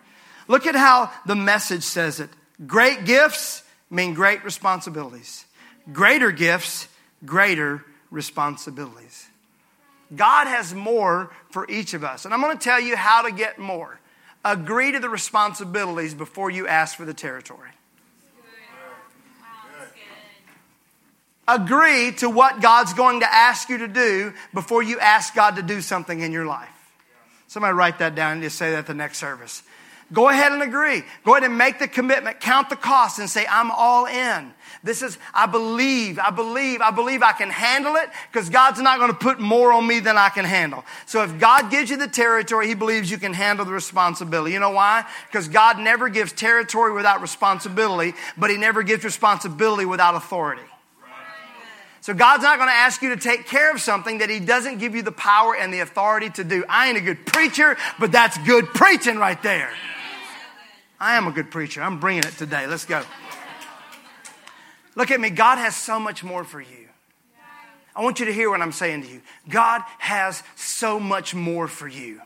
Look 0.49 0.66
at 0.66 0.75
how 0.75 1.11
the 1.25 1.35
message 1.35 1.82
says 1.82 2.20
it. 2.20 2.30
Great 2.66 3.04
gifts 3.04 3.62
mean 3.90 4.14
great 4.14 4.44
responsibilities. 4.44 5.44
Greater 5.92 6.30
gifts, 6.30 6.88
greater 7.25 7.85
responsibilities. 8.11 9.26
God 10.14 10.46
has 10.46 10.75
more 10.75 11.30
for 11.56 11.64
each 11.70 11.94
of 11.94 12.04
us. 12.04 12.26
And 12.26 12.34
I'm 12.34 12.42
going 12.42 12.54
to 12.54 12.62
tell 12.62 12.78
you 12.78 12.96
how 12.96 13.22
to 13.22 13.32
get 13.32 13.58
more. 13.58 13.98
Agree 14.44 14.92
to 14.92 14.98
the 14.98 15.08
responsibilities 15.08 16.12
before 16.12 16.50
you 16.50 16.68
ask 16.68 16.98
for 16.98 17.06
the 17.06 17.14
territory. 17.14 17.70
agree 21.48 22.12
to 22.12 22.28
what 22.28 22.60
God's 22.60 22.92
going 22.92 23.20
to 23.20 23.32
ask 23.32 23.70
you 23.70 23.78
to 23.78 23.88
do 23.88 24.34
before 24.52 24.82
you 24.82 25.00
ask 25.00 25.34
God 25.34 25.56
to 25.56 25.62
do 25.62 25.80
something 25.80 26.20
in 26.20 26.30
your 26.30 26.44
life. 26.44 26.68
Somebody 27.46 27.72
write 27.72 28.00
that 28.00 28.14
down 28.14 28.32
and 28.32 28.42
just 28.42 28.58
say 28.58 28.72
that 28.72 28.80
at 28.80 28.86
the 28.86 28.92
next 28.92 29.16
service. 29.16 29.62
Go 30.12 30.28
ahead 30.28 30.52
and 30.52 30.62
agree. 30.62 31.02
Go 31.25 31.32
ahead 31.34 31.42
and 31.42 31.58
make 31.58 31.80
the 31.80 31.88
commitment, 31.88 32.38
count 32.38 32.70
the 32.70 32.76
cost, 32.76 33.18
and 33.18 33.28
say, 33.28 33.44
I'm 33.50 33.72
all 33.72 34.06
in. 34.06 34.52
This 34.84 35.02
is, 35.02 35.18
I 35.34 35.46
believe, 35.46 36.20
I 36.20 36.30
believe, 36.30 36.80
I 36.80 36.92
believe 36.92 37.25
I 37.25 37.32
can 37.32 37.50
handle 37.50 37.96
it 37.96 38.08
because 38.30 38.48
God's 38.48 38.80
not 38.80 38.98
going 38.98 39.10
to 39.10 39.16
put 39.16 39.40
more 39.40 39.72
on 39.72 39.84
me 39.84 39.98
than 39.98 40.16
I 40.16 40.28
can 40.28 40.44
handle. 40.44 40.84
So 41.06 41.25
if 41.25 41.40
God 41.40 41.72
gives 41.72 41.90
you 41.90 41.96
the 41.96 42.06
territory, 42.06 42.68
He 42.68 42.75
believes 42.75 43.10
you 43.10 43.18
can 43.18 43.32
handle 43.32 43.64
the 43.64 43.72
responsibility. 43.72 44.52
You 44.52 44.60
know 44.60 44.70
why? 44.70 45.04
Because 45.26 45.48
God 45.48 45.80
never 45.80 46.08
gives 46.08 46.32
territory 46.32 46.92
without 46.92 47.20
responsibility, 47.20 48.14
but 48.36 48.50
He 48.50 48.56
never 48.56 48.84
gives 48.84 49.02
responsibility 49.02 49.86
without 49.86 50.14
authority. 50.14 50.62
So 52.00 52.14
God's 52.14 52.44
not 52.44 52.58
going 52.58 52.68
to 52.68 52.75
ask 52.75 53.02
you 53.02 53.08
to 53.08 53.16
take 53.16 53.48
care 53.48 53.72
of 53.72 53.80
something 53.80 54.18
that 54.18 54.30
He 54.30 54.38
doesn't 54.38 54.78
give 54.78 54.94
you 54.94 55.02
the 55.02 55.10
power 55.10 55.56
and 55.56 55.75
the 55.75 55.80
authority 55.80 56.30
to 56.30 56.44
do. 56.44 56.64
I 56.68 56.90
ain't 56.90 56.96
a 56.96 57.00
good 57.00 57.26
preacher, 57.26 57.76
but 57.98 58.12
that's 58.12 58.38
good 58.38 58.66
preaching 58.66 59.16
right 59.16 59.42
there. 59.42 59.72
I 60.98 61.16
am 61.16 61.26
a 61.26 61.30
good 61.30 61.50
preacher. 61.50 61.82
I'm 61.82 62.00
bringing 62.00 62.24
it 62.24 62.36
today. 62.38 62.66
Let's 62.66 62.84
go. 62.84 63.02
Look 64.94 65.10
at 65.10 65.20
me. 65.20 65.30
God 65.30 65.58
has 65.58 65.76
so 65.76 66.00
much 66.00 66.24
more 66.24 66.42
for 66.42 66.60
you. 66.60 66.88
I 67.94 68.02
want 68.02 68.20
you 68.20 68.26
to 68.26 68.32
hear 68.32 68.50
what 68.50 68.60
I'm 68.60 68.72
saying 68.72 69.02
to 69.02 69.08
you. 69.08 69.22
God 69.48 69.82
has 69.98 70.42
so 70.54 71.00
much 71.00 71.34
more 71.34 71.66
for 71.68 71.88
you. 71.88 72.20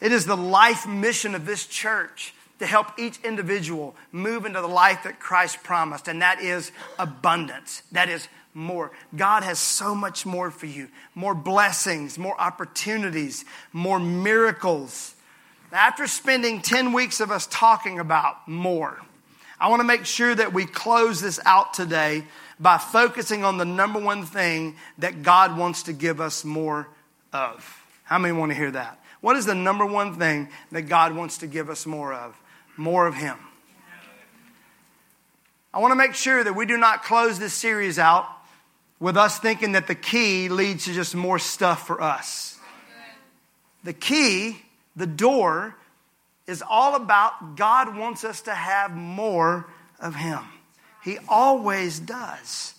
It 0.00 0.10
is 0.10 0.26
the 0.26 0.36
life 0.36 0.86
mission 0.86 1.34
of 1.34 1.46
this 1.46 1.66
church 1.66 2.34
to 2.58 2.66
help 2.66 2.98
each 2.98 3.18
individual 3.24 3.94
move 4.10 4.46
into 4.46 4.60
the 4.60 4.68
life 4.68 5.04
that 5.04 5.20
Christ 5.20 5.62
promised, 5.62 6.08
and 6.08 6.22
that 6.22 6.40
is 6.40 6.72
abundance. 6.98 7.82
That 7.92 8.08
is 8.08 8.28
more. 8.54 8.92
God 9.16 9.42
has 9.42 9.58
so 9.58 9.94
much 9.94 10.24
more 10.26 10.50
for 10.50 10.66
you 10.66 10.88
more 11.14 11.34
blessings, 11.34 12.18
more 12.18 12.40
opportunities, 12.40 13.44
more 13.72 13.98
miracles. 13.98 15.14
After 15.72 16.06
spending 16.06 16.60
10 16.60 16.92
weeks 16.92 17.20
of 17.20 17.30
us 17.30 17.46
talking 17.50 17.98
about 17.98 18.46
more, 18.46 19.00
I 19.58 19.68
want 19.68 19.80
to 19.80 19.84
make 19.84 20.04
sure 20.04 20.34
that 20.34 20.52
we 20.52 20.66
close 20.66 21.20
this 21.20 21.40
out 21.46 21.72
today 21.74 22.24
by 22.60 22.78
focusing 22.78 23.44
on 23.44 23.58
the 23.58 23.64
number 23.64 23.98
one 23.98 24.24
thing 24.26 24.76
that 24.98 25.22
God 25.22 25.56
wants 25.56 25.84
to 25.84 25.92
give 25.92 26.20
us 26.20 26.44
more 26.44 26.88
of. 27.32 27.82
How 28.04 28.18
many 28.18 28.36
want 28.36 28.52
to 28.52 28.56
hear 28.56 28.70
that? 28.70 29.02
What 29.20 29.36
is 29.36 29.46
the 29.46 29.54
number 29.54 29.86
one 29.86 30.18
thing 30.18 30.48
that 30.72 30.82
God 30.82 31.14
wants 31.16 31.38
to 31.38 31.46
give 31.46 31.70
us 31.70 31.86
more 31.86 32.12
of? 32.12 32.36
more 32.76 33.06
of 33.06 33.14
Him. 33.14 33.36
I 35.74 35.78
want 35.78 35.92
to 35.92 35.96
make 35.96 36.14
sure 36.14 36.42
that 36.42 36.54
we 36.54 36.66
do 36.66 36.76
not 36.76 37.02
close 37.02 37.38
this 37.38 37.54
series 37.54 37.98
out 37.98 38.26
with 39.00 39.16
us 39.16 39.38
thinking 39.38 39.72
that 39.72 39.86
the 39.86 39.94
key 39.94 40.48
leads 40.48 40.84
to 40.84 40.92
just 40.92 41.14
more 41.14 41.38
stuff 41.38 41.86
for 41.86 42.00
us. 42.00 42.58
The 43.84 43.92
key, 43.92 44.62
the 44.96 45.06
door, 45.06 45.76
is 46.46 46.62
all 46.68 46.96
about 46.96 47.56
God 47.56 47.96
wants 47.96 48.24
us 48.24 48.42
to 48.42 48.54
have 48.54 48.92
more 48.92 49.66
of 50.00 50.14
Him. 50.14 50.40
He 51.04 51.18
always 51.28 51.98
does. 51.98 52.74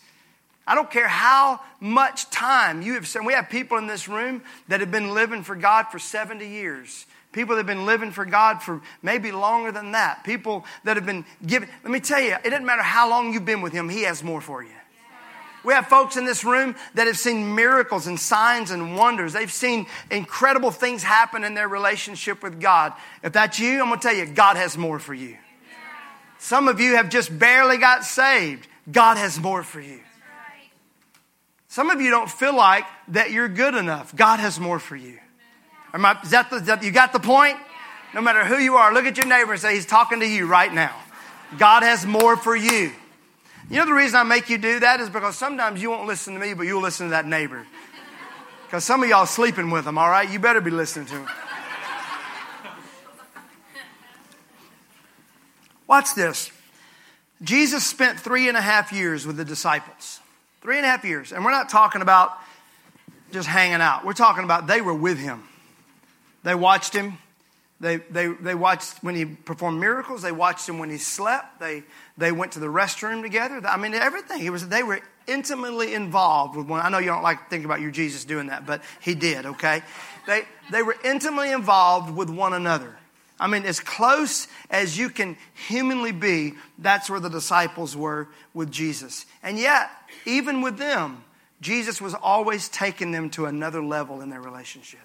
I 0.65 0.75
don't 0.75 0.89
care 0.89 1.07
how 1.07 1.59
much 1.79 2.29
time 2.29 2.81
you 2.81 2.93
have 2.93 3.07
spent. 3.07 3.25
We 3.25 3.33
have 3.33 3.49
people 3.49 3.77
in 3.77 3.87
this 3.87 4.07
room 4.07 4.43
that 4.69 4.79
have 4.79 4.91
been 4.91 5.13
living 5.13 5.43
for 5.43 5.55
God 5.55 5.87
for 5.91 5.99
70 5.99 6.47
years. 6.47 7.05
People 7.33 7.55
that 7.55 7.61
have 7.61 7.67
been 7.67 7.85
living 7.85 8.11
for 8.11 8.25
God 8.25 8.61
for 8.61 8.81
maybe 9.01 9.31
longer 9.31 9.71
than 9.71 9.91
that. 9.91 10.23
People 10.23 10.63
that 10.83 10.95
have 10.95 11.05
been 11.05 11.25
given. 11.45 11.67
Let 11.83 11.91
me 11.91 11.99
tell 11.99 12.21
you, 12.21 12.35
it 12.45 12.49
doesn't 12.49 12.65
matter 12.65 12.83
how 12.83 13.09
long 13.09 13.33
you've 13.33 13.43
been 13.43 13.61
with 13.61 13.73
Him, 13.73 13.89
He 13.89 14.03
has 14.03 14.23
more 14.23 14.39
for 14.39 14.63
you. 14.63 14.69
We 15.63 15.73
have 15.73 15.87
folks 15.87 16.17
in 16.17 16.25
this 16.25 16.43
room 16.43 16.75
that 16.95 17.07
have 17.07 17.17
seen 17.17 17.55
miracles 17.55 18.07
and 18.07 18.19
signs 18.19 18.71
and 18.71 18.97
wonders. 18.97 19.33
They've 19.33 19.51
seen 19.51 19.87
incredible 20.11 20.71
things 20.71 21.03
happen 21.03 21.43
in 21.43 21.53
their 21.53 21.67
relationship 21.67 22.43
with 22.43 22.59
God. 22.59 22.93
If 23.23 23.33
that's 23.33 23.59
you, 23.59 23.81
I'm 23.81 23.87
going 23.87 23.99
to 23.99 24.07
tell 24.07 24.15
you, 24.15 24.25
God 24.25 24.57
has 24.57 24.77
more 24.77 24.99
for 24.99 25.13
you. 25.13 25.37
Some 26.37 26.67
of 26.67 26.81
you 26.81 26.97
have 26.97 27.09
just 27.09 27.37
barely 27.37 27.77
got 27.77 28.03
saved. 28.03 28.67
God 28.91 29.15
has 29.17 29.39
more 29.39 29.63
for 29.63 29.79
you. 29.79 30.01
Some 31.69 31.89
of 31.89 32.01
you 32.01 32.11
don't 32.11 32.29
feel 32.29 32.55
like 32.55 32.83
that 33.09 33.31
you're 33.31 33.47
good 33.47 33.73
enough. 33.73 34.13
God 34.15 34.39
has 34.39 34.59
more 34.59 34.77
for 34.77 34.95
you. 34.95 35.17
I, 35.93 36.19
is 36.21 36.31
that 36.31 36.49
the, 36.49 36.79
you 36.81 36.91
got 36.91 37.13
the 37.13 37.19
point? 37.19 37.57
No 38.13 38.21
matter 38.21 38.45
who 38.45 38.57
you 38.57 38.75
are, 38.75 38.93
look 38.93 39.05
at 39.05 39.17
your 39.17 39.25
neighbor 39.25 39.53
and 39.53 39.61
say, 39.61 39.73
He's 39.73 39.85
talking 39.85 40.19
to 40.19 40.27
you 40.27 40.45
right 40.45 40.71
now. 40.71 40.95
God 41.57 41.83
has 41.83 42.05
more 42.05 42.35
for 42.35 42.55
you. 42.55 42.91
You 43.69 43.77
know 43.77 43.85
the 43.85 43.93
reason 43.93 44.15
I 44.17 44.23
make 44.23 44.49
you 44.49 44.57
do 44.57 44.79
that 44.81 44.99
is 44.99 45.09
because 45.09 45.37
sometimes 45.37 45.81
you 45.81 45.89
won't 45.89 46.07
listen 46.07 46.33
to 46.33 46.39
me, 46.39 46.53
but 46.53 46.63
you'll 46.63 46.81
listen 46.81 47.07
to 47.07 47.11
that 47.11 47.25
neighbor. 47.25 47.65
Because 48.65 48.83
some 48.83 49.03
of 49.03 49.09
y'all 49.09 49.25
sleeping 49.25 49.69
with 49.69 49.85
them, 49.85 49.97
all 49.97 50.09
right? 50.09 50.29
You 50.29 50.39
better 50.39 50.61
be 50.61 50.71
listening 50.71 51.05
to 51.07 51.13
them. 51.13 51.27
Watch 55.87 56.15
this. 56.15 56.51
Jesus 57.41 57.85
spent 57.85 58.19
three 58.19 58.47
and 58.47 58.57
a 58.57 58.61
half 58.61 58.91
years 58.91 59.27
with 59.27 59.37
the 59.37 59.45
disciples. 59.45 60.19
Three 60.61 60.77
and 60.77 60.85
a 60.85 60.89
half 60.89 61.03
years. 61.03 61.31
And 61.31 61.43
we're 61.43 61.51
not 61.51 61.69
talking 61.69 62.01
about 62.01 62.31
just 63.31 63.47
hanging 63.47 63.81
out. 63.81 64.05
We're 64.05 64.13
talking 64.13 64.43
about 64.43 64.65
they 64.67 64.81
were 64.81 64.93
with 64.93 65.19
him. 65.19 65.43
They 66.43 66.55
watched 66.55 66.93
him. 66.93 67.17
They, 67.83 67.97
they, 67.97 68.27
they 68.27 68.55
watched 68.55 69.03
when 69.03 69.13
he 69.13 69.25
performed 69.25 69.77
miracles. 69.77 70.21
They 70.21 70.31
watched 70.31 70.69
him 70.69 70.79
when 70.79 70.89
he 70.89 70.97
slept. 70.97 71.59
They, 71.59 71.83
they 72.17 72.31
went 72.31 72.53
to 72.53 72.61
the 72.61 72.67
restroom 72.67 73.21
together. 73.21 73.59
I 73.67 73.75
mean, 73.75 73.93
everything. 73.93 74.41
It 74.41 74.51
was, 74.51 74.69
they 74.69 74.83
were 74.83 75.01
intimately 75.27 75.93
involved 75.93 76.55
with 76.55 76.65
one. 76.67 76.79
I 76.79 76.87
know 76.87 76.99
you 76.99 77.07
don't 77.07 77.23
like 77.23 77.43
to 77.43 77.49
think 77.49 77.65
about 77.65 77.81
your 77.81 77.91
Jesus 77.91 78.23
doing 78.23 78.47
that, 78.47 78.65
but 78.65 78.83
he 79.01 79.15
did, 79.15 79.45
okay? 79.45 79.81
They, 80.25 80.43
they 80.71 80.81
were 80.81 80.95
intimately 81.03 81.51
involved 81.51 82.15
with 82.15 82.29
one 82.29 82.53
another. 82.53 82.95
I 83.37 83.47
mean, 83.47 83.65
as 83.65 83.81
close 83.81 84.47
as 84.69 84.97
you 84.97 85.09
can 85.09 85.35
humanly 85.67 86.13
be, 86.13 86.53
that's 86.79 87.09
where 87.09 87.19
the 87.19 87.29
disciples 87.29 87.97
were 87.97 88.29
with 88.53 88.71
Jesus. 88.71 89.25
And 89.43 89.59
yet, 89.59 89.89
even 90.25 90.61
with 90.61 90.77
them, 90.77 91.25
Jesus 91.59 91.99
was 91.99 92.13
always 92.13 92.69
taking 92.69 93.11
them 93.11 93.29
to 93.31 93.45
another 93.45 93.83
level 93.83 94.21
in 94.21 94.29
their 94.29 94.39
relationship. 94.39 95.01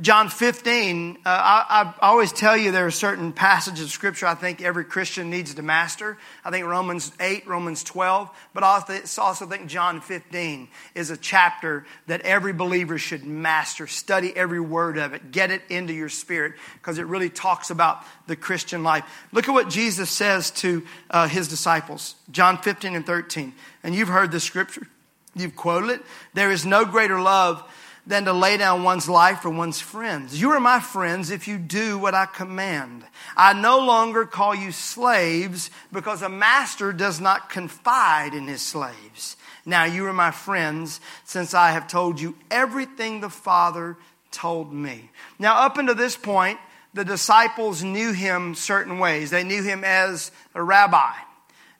John 0.00 0.28
15, 0.28 1.18
uh, 1.18 1.28
I, 1.28 1.94
I, 2.00 2.06
always 2.08 2.32
tell 2.32 2.56
you 2.56 2.72
there 2.72 2.86
are 2.86 2.90
certain 2.90 3.32
passages 3.32 3.84
of 3.84 3.90
Scripture 3.92 4.26
I 4.26 4.34
think 4.34 4.60
every 4.60 4.84
Christian 4.84 5.30
needs 5.30 5.54
to 5.54 5.62
master. 5.62 6.18
I 6.44 6.50
think 6.50 6.66
Romans 6.66 7.12
8, 7.20 7.46
Romans 7.46 7.84
12, 7.84 8.28
but 8.52 8.64
I 8.64 8.82
also 9.18 9.46
think 9.46 9.68
John 9.68 10.00
15 10.00 10.66
is 10.96 11.10
a 11.10 11.16
chapter 11.16 11.86
that 12.08 12.22
every 12.22 12.52
believer 12.52 12.98
should 12.98 13.24
master. 13.24 13.86
Study 13.86 14.36
every 14.36 14.58
word 14.58 14.98
of 14.98 15.14
it, 15.14 15.30
get 15.30 15.52
it 15.52 15.62
into 15.68 15.92
your 15.92 16.08
spirit, 16.08 16.54
because 16.74 16.98
it 16.98 17.06
really 17.06 17.30
talks 17.30 17.70
about 17.70 18.02
the 18.26 18.34
Christian 18.34 18.82
life. 18.82 19.04
Look 19.30 19.48
at 19.48 19.52
what 19.52 19.70
Jesus 19.70 20.10
says 20.10 20.50
to 20.52 20.84
uh, 21.08 21.28
his 21.28 21.46
disciples 21.46 22.16
John 22.32 22.58
15 22.58 22.96
and 22.96 23.06
13. 23.06 23.54
And 23.84 23.94
you've 23.94 24.08
heard 24.08 24.32
the 24.32 24.40
Scripture, 24.40 24.88
you've 25.36 25.54
quoted 25.54 25.90
it. 25.90 26.02
There 26.32 26.50
is 26.50 26.66
no 26.66 26.84
greater 26.84 27.20
love 27.20 27.62
than 28.06 28.26
to 28.26 28.32
lay 28.32 28.56
down 28.56 28.82
one's 28.82 29.08
life 29.08 29.40
for 29.40 29.50
one's 29.50 29.80
friends. 29.80 30.38
You 30.40 30.50
are 30.50 30.60
my 30.60 30.80
friends 30.80 31.30
if 31.30 31.48
you 31.48 31.58
do 31.58 31.98
what 31.98 32.14
I 32.14 32.26
command. 32.26 33.04
I 33.36 33.54
no 33.54 33.78
longer 33.78 34.26
call 34.26 34.54
you 34.54 34.72
slaves 34.72 35.70
because 35.92 36.20
a 36.20 36.28
master 36.28 36.92
does 36.92 37.20
not 37.20 37.48
confide 37.48 38.34
in 38.34 38.46
his 38.46 38.62
slaves. 38.62 39.36
Now 39.64 39.84
you 39.84 40.06
are 40.06 40.12
my 40.12 40.30
friends 40.30 41.00
since 41.24 41.54
I 41.54 41.70
have 41.70 41.88
told 41.88 42.20
you 42.20 42.36
everything 42.50 43.20
the 43.20 43.30
Father 43.30 43.96
told 44.30 44.72
me. 44.72 45.10
Now, 45.38 45.62
up 45.62 45.78
until 45.78 45.94
this 45.94 46.16
point, 46.16 46.58
the 46.92 47.04
disciples 47.04 47.82
knew 47.82 48.12
him 48.12 48.54
certain 48.54 48.98
ways. 48.98 49.30
They 49.30 49.44
knew 49.44 49.62
him 49.62 49.82
as 49.84 50.30
a 50.54 50.62
rabbi. 50.62 51.12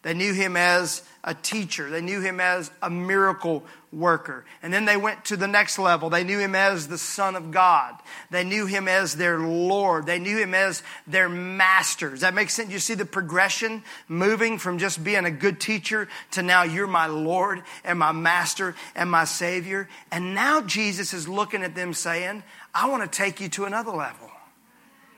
They 0.03 0.15
knew 0.15 0.33
him 0.33 0.57
as 0.57 1.03
a 1.25 1.35
teacher. 1.35 1.89
They 1.89 2.03
knew 2.03 2.21
him 2.21 2.39
as 2.39 2.71
a 2.83 2.91
miracle 2.91 3.65
worker. 3.91 4.45
And 4.63 4.73
then 4.73 4.85
they 4.85 4.97
went 4.97 5.25
to 5.27 5.37
the 5.37 5.47
next 5.47 5.79
level. 5.79 6.11
They 6.11 6.23
knew 6.23 6.39
him 6.39 6.55
as 6.55 6.87
the 6.87 6.99
Son 6.99 7.35
of 7.35 7.51
God. 7.51 7.95
They 8.31 8.45
knew 8.45 8.67
him 8.67 8.89
as 8.89 9.17
their 9.17 9.39
Lord. 9.39 10.05
They 10.05 10.19
knew 10.19 10.37
him 10.37 10.55
as 10.55 10.83
their 11.07 11.29
master. 11.29 12.11
Does 12.11 12.21
that 12.21 12.35
make 12.35 12.51
sense? 12.51 12.71
You 12.71 12.79
see 12.79 12.95
the 12.95 13.07
progression 13.07 13.83
moving 14.07 14.59
from 14.59 14.79
just 14.79 15.03
being 15.03 15.25
a 15.25 15.31
good 15.31 15.61
teacher 15.61 16.09
to 16.33 16.43
now 16.43 16.63
you're 16.63 16.87
my 16.87 17.07
Lord 17.07 17.63
and 17.85 17.99
my 17.99 18.13
master 18.13 18.75
and 18.95 19.11
my 19.11 19.25
Savior. 19.25 19.89
And 20.13 20.35
now 20.35 20.61
Jesus 20.61 21.15
is 21.15 21.27
looking 21.27 21.63
at 21.63 21.75
them 21.75 21.95
saying, 21.95 22.43
I 22.75 22.91
want 22.91 23.11
to 23.11 23.17
take 23.17 23.41
you 23.41 23.49
to 23.51 23.65
another 23.65 23.93
level. 23.93 24.31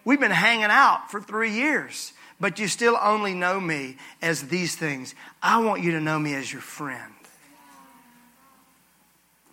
We've 0.07 0.21
been 0.21 0.31
hanging 0.31 0.65
out 0.71 1.11
for 1.11 1.21
three 1.21 1.53
years 1.53 2.15
but 2.41 2.59
you 2.59 2.69
still 2.69 2.99
only 3.01 3.35
know 3.35 3.61
me 3.61 3.97
as 4.21 4.49
these 4.49 4.75
things. 4.75 5.15
I 5.43 5.63
want 5.63 5.83
you 5.83 5.93
to 5.93 6.01
know 6.01 6.19
me 6.19 6.35
as 6.35 6.53
your 6.53 6.63
friend. 6.63 7.13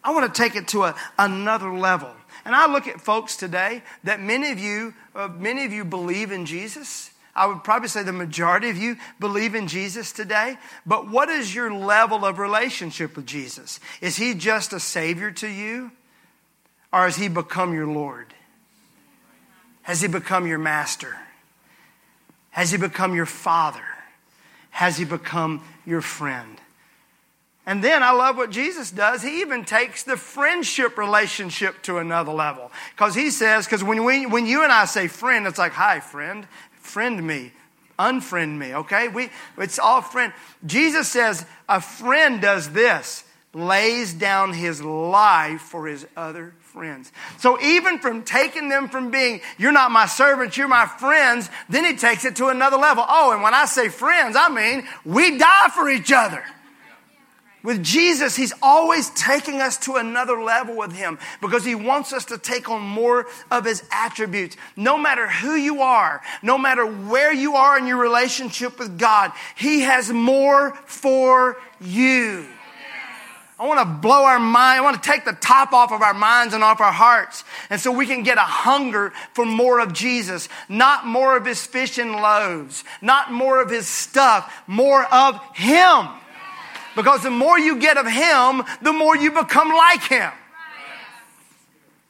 I 0.03 0.11
want 0.11 0.33
to 0.33 0.41
take 0.41 0.55
it 0.55 0.67
to 0.69 0.83
a, 0.83 0.95
another 1.17 1.71
level. 1.73 2.11
And 2.43 2.53
I 2.53 2.71
look 2.71 2.87
at 2.87 2.99
folks 2.99 3.37
today 3.37 3.83
that 4.03 4.19
many 4.19 4.51
of 4.51 4.59
you, 4.59 4.93
uh, 5.15 5.29
many 5.29 5.63
of 5.63 5.71
you 5.71 5.85
believe 5.85 6.31
in 6.31 6.45
Jesus. 6.45 7.09
I 7.33 7.47
would 7.47 7.63
probably 7.63 7.87
say 7.87 8.03
the 8.03 8.11
majority 8.11 8.69
of 8.69 8.77
you 8.77 8.97
believe 9.19 9.55
in 9.55 9.67
Jesus 9.67 10.11
today. 10.11 10.57
But 10.85 11.09
what 11.09 11.29
is 11.29 11.55
your 11.55 11.73
level 11.73 12.25
of 12.25 12.37
relationship 12.37 13.15
with 13.15 13.25
Jesus? 13.25 13.79
Is 14.01 14.17
he 14.17 14.33
just 14.33 14.73
a 14.73 14.79
savior 14.79 15.31
to 15.31 15.47
you? 15.47 15.91
Or 16.91 17.05
has 17.05 17.15
he 17.15 17.29
become 17.29 17.73
your 17.73 17.87
Lord? 17.87 18.33
Has 19.83 20.01
he 20.01 20.07
become 20.07 20.47
your 20.47 20.57
master? 20.57 21.15
Has 22.49 22.71
he 22.71 22.77
become 22.77 23.15
your 23.15 23.25
father? 23.25 23.83
Has 24.71 24.97
he 24.97 25.05
become 25.05 25.63
your 25.85 26.01
friend? 26.01 26.59
And 27.65 27.83
then 27.83 28.03
I 28.03 28.11
love 28.11 28.35
what 28.35 28.49
Jesus 28.49 28.91
does. 28.91 29.21
He 29.21 29.41
even 29.41 29.63
takes 29.63 30.03
the 30.03 30.17
friendship 30.17 30.97
relationship 30.97 31.81
to 31.83 31.97
another 31.97 32.33
level. 32.33 32.71
Because 32.91 33.15
he 33.15 33.29
says, 33.29 33.65
because 33.65 33.83
when, 33.83 34.03
when 34.03 34.45
you 34.45 34.63
and 34.63 34.71
I 34.71 34.85
say 34.85 35.07
friend, 35.07 35.47
it's 35.47 35.57
like, 35.57 35.71
hi, 35.71 35.99
friend, 36.01 36.45
friend 36.73 37.25
me, 37.25 37.53
unfriend 37.97 38.57
me, 38.57 38.75
okay? 38.75 39.07
We, 39.07 39.29
it's 39.57 39.79
all 39.79 40.01
friend. 40.01 40.33
Jesus 40.65 41.07
says, 41.07 41.45
a 41.69 41.79
friend 41.79 42.41
does 42.41 42.71
this, 42.71 43.23
lays 43.53 44.13
down 44.13 44.51
his 44.53 44.81
life 44.81 45.61
for 45.61 45.87
his 45.87 46.05
other 46.17 46.53
friends. 46.73 47.11
So 47.37 47.61
even 47.61 47.99
from 47.99 48.23
taking 48.23 48.67
them 48.67 48.89
from 48.89 49.11
being, 49.11 49.41
you're 49.59 49.71
not 49.71 49.91
my 49.91 50.07
servants, 50.07 50.57
you're 50.57 50.67
my 50.67 50.87
friends, 50.87 51.47
then 51.69 51.85
he 51.85 51.95
takes 51.95 52.25
it 52.25 52.37
to 52.37 52.47
another 52.47 52.77
level. 52.77 53.05
Oh, 53.07 53.31
and 53.31 53.43
when 53.43 53.53
I 53.53 53.65
say 53.65 53.89
friends, 53.89 54.35
I 54.35 54.49
mean 54.49 54.83
we 55.05 55.37
die 55.37 55.69
for 55.73 55.87
each 55.87 56.11
other. 56.11 56.43
With 57.63 57.81
Jesus, 57.81 58.35
He's 58.35 58.53
always 58.61 59.09
taking 59.11 59.61
us 59.61 59.77
to 59.85 59.95
another 59.95 60.41
level 60.41 60.75
with 60.75 60.91
Him 60.91 61.17
because 61.39 61.63
He 61.63 61.75
wants 61.75 62.11
us 62.11 62.25
to 62.25 62.37
take 62.37 62.69
on 62.69 62.81
more 62.81 63.25
of 63.49 63.63
His 63.63 63.83
attributes. 63.89 64.57
No 64.75 64.97
matter 64.97 65.29
who 65.29 65.55
you 65.55 65.81
are, 65.81 66.21
no 66.41 66.57
matter 66.57 66.85
where 66.85 67.31
you 67.31 67.55
are 67.55 67.77
in 67.77 67.87
your 67.87 67.99
relationship 67.99 68.79
with 68.79 68.99
God, 68.99 69.31
He 69.55 69.81
has 69.81 70.11
more 70.11 70.75
for 70.85 71.55
you. 71.79 72.45
I 73.59 73.67
want 73.67 73.79
to 73.79 73.85
blow 73.85 74.23
our 74.23 74.39
mind. 74.39 74.79
I 74.79 74.81
want 74.81 75.01
to 75.01 75.09
take 75.09 75.25
the 75.25 75.33
top 75.33 75.73
off 75.73 75.91
of 75.91 76.01
our 76.01 76.13
minds 76.13 76.53
and 76.53 76.63
off 76.63 76.81
our 76.81 76.91
hearts. 76.91 77.43
And 77.69 77.79
so 77.79 77.91
we 77.91 78.07
can 78.07 78.23
get 78.23 78.37
a 78.37 78.41
hunger 78.41 79.11
for 79.33 79.45
more 79.45 79.79
of 79.79 79.93
Jesus, 79.93 80.49
not 80.67 81.05
more 81.05 81.37
of 81.37 81.45
his 81.45 81.65
fish 81.65 81.97
and 81.97 82.11
loaves, 82.13 82.83
not 83.01 83.31
more 83.31 83.61
of 83.61 83.69
his 83.69 83.87
stuff, 83.87 84.63
more 84.65 85.05
of 85.05 85.39
him. 85.55 86.07
Because 86.95 87.21
the 87.23 87.29
more 87.29 87.59
you 87.59 87.77
get 87.77 87.97
of 87.97 88.07
him, 88.07 88.63
the 88.81 88.93
more 88.93 89.15
you 89.15 89.31
become 89.31 89.69
like 89.69 90.03
him. 90.03 90.31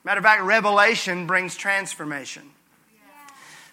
Matter 0.05 0.19
of 0.19 0.23
fact, 0.23 0.43
revelation 0.43 1.27
brings 1.27 1.55
transformation. 1.55 2.43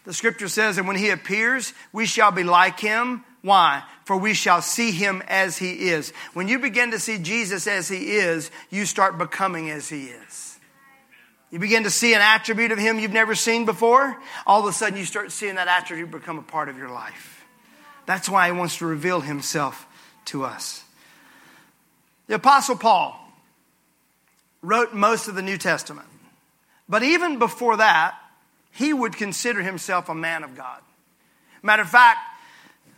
The 0.04 0.12
scripture 0.12 0.48
says 0.48 0.76
that 0.76 0.86
when 0.86 0.96
he 0.96 1.10
appears, 1.10 1.72
we 1.92 2.06
shall 2.06 2.30
be 2.30 2.42
like 2.42 2.80
him 2.80 3.24
why? 3.42 3.82
For 4.04 4.16
we 4.16 4.34
shall 4.34 4.60
see 4.60 4.90
him 4.90 5.22
as 5.28 5.56
he 5.56 5.88
is. 5.88 6.12
When 6.34 6.48
you 6.48 6.58
begin 6.58 6.90
to 6.90 6.98
see 6.98 7.18
Jesus 7.18 7.66
as 7.66 7.88
he 7.88 8.16
is, 8.16 8.50
you 8.70 8.84
start 8.84 9.18
becoming 9.18 9.70
as 9.70 9.88
he 9.88 10.06
is. 10.06 10.58
You 11.50 11.58
begin 11.58 11.84
to 11.84 11.90
see 11.90 12.14
an 12.14 12.20
attribute 12.20 12.70
of 12.70 12.78
him 12.78 12.98
you've 12.98 13.12
never 13.12 13.34
seen 13.34 13.64
before, 13.64 14.16
all 14.46 14.60
of 14.60 14.66
a 14.66 14.72
sudden 14.72 14.98
you 14.98 15.04
start 15.04 15.32
seeing 15.32 15.56
that 15.56 15.68
attribute 15.68 16.10
become 16.10 16.38
a 16.38 16.42
part 16.42 16.68
of 16.68 16.76
your 16.76 16.90
life. 16.90 17.44
That's 18.06 18.28
why 18.28 18.46
he 18.46 18.52
wants 18.52 18.78
to 18.78 18.86
reveal 18.86 19.20
himself 19.20 19.86
to 20.26 20.44
us. 20.44 20.84
The 22.28 22.36
Apostle 22.36 22.76
Paul 22.76 23.18
wrote 24.62 24.94
most 24.94 25.26
of 25.26 25.34
the 25.34 25.42
New 25.42 25.58
Testament. 25.58 26.06
But 26.88 27.02
even 27.02 27.38
before 27.38 27.78
that, 27.78 28.14
he 28.72 28.92
would 28.92 29.16
consider 29.16 29.62
himself 29.62 30.08
a 30.08 30.14
man 30.14 30.44
of 30.44 30.56
God. 30.56 30.80
Matter 31.62 31.82
of 31.82 31.90
fact, 31.90 32.18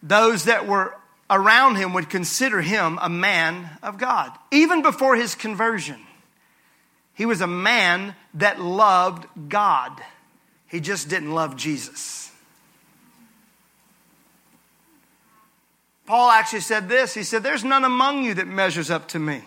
those 0.02 0.44
that 0.44 0.66
were 0.66 0.96
around 1.30 1.76
him 1.76 1.94
would 1.94 2.10
consider 2.10 2.60
him 2.60 2.98
a 3.00 3.08
man 3.08 3.70
of 3.82 3.98
God. 3.98 4.32
Even 4.50 4.82
before 4.82 5.16
his 5.16 5.34
conversion, 5.34 6.00
he 7.14 7.26
was 7.26 7.40
a 7.40 7.46
man 7.46 8.14
that 8.34 8.60
loved 8.60 9.26
God. 9.48 10.02
He 10.68 10.80
just 10.80 11.08
didn't 11.08 11.32
love 11.32 11.56
Jesus. 11.56 12.30
Paul 16.06 16.30
actually 16.30 16.60
said 16.60 16.88
this. 16.88 17.14
He 17.14 17.22
said, 17.22 17.42
There's 17.42 17.64
none 17.64 17.84
among 17.84 18.24
you 18.24 18.34
that 18.34 18.46
measures 18.46 18.90
up 18.90 19.08
to 19.08 19.18
me. 19.18 19.42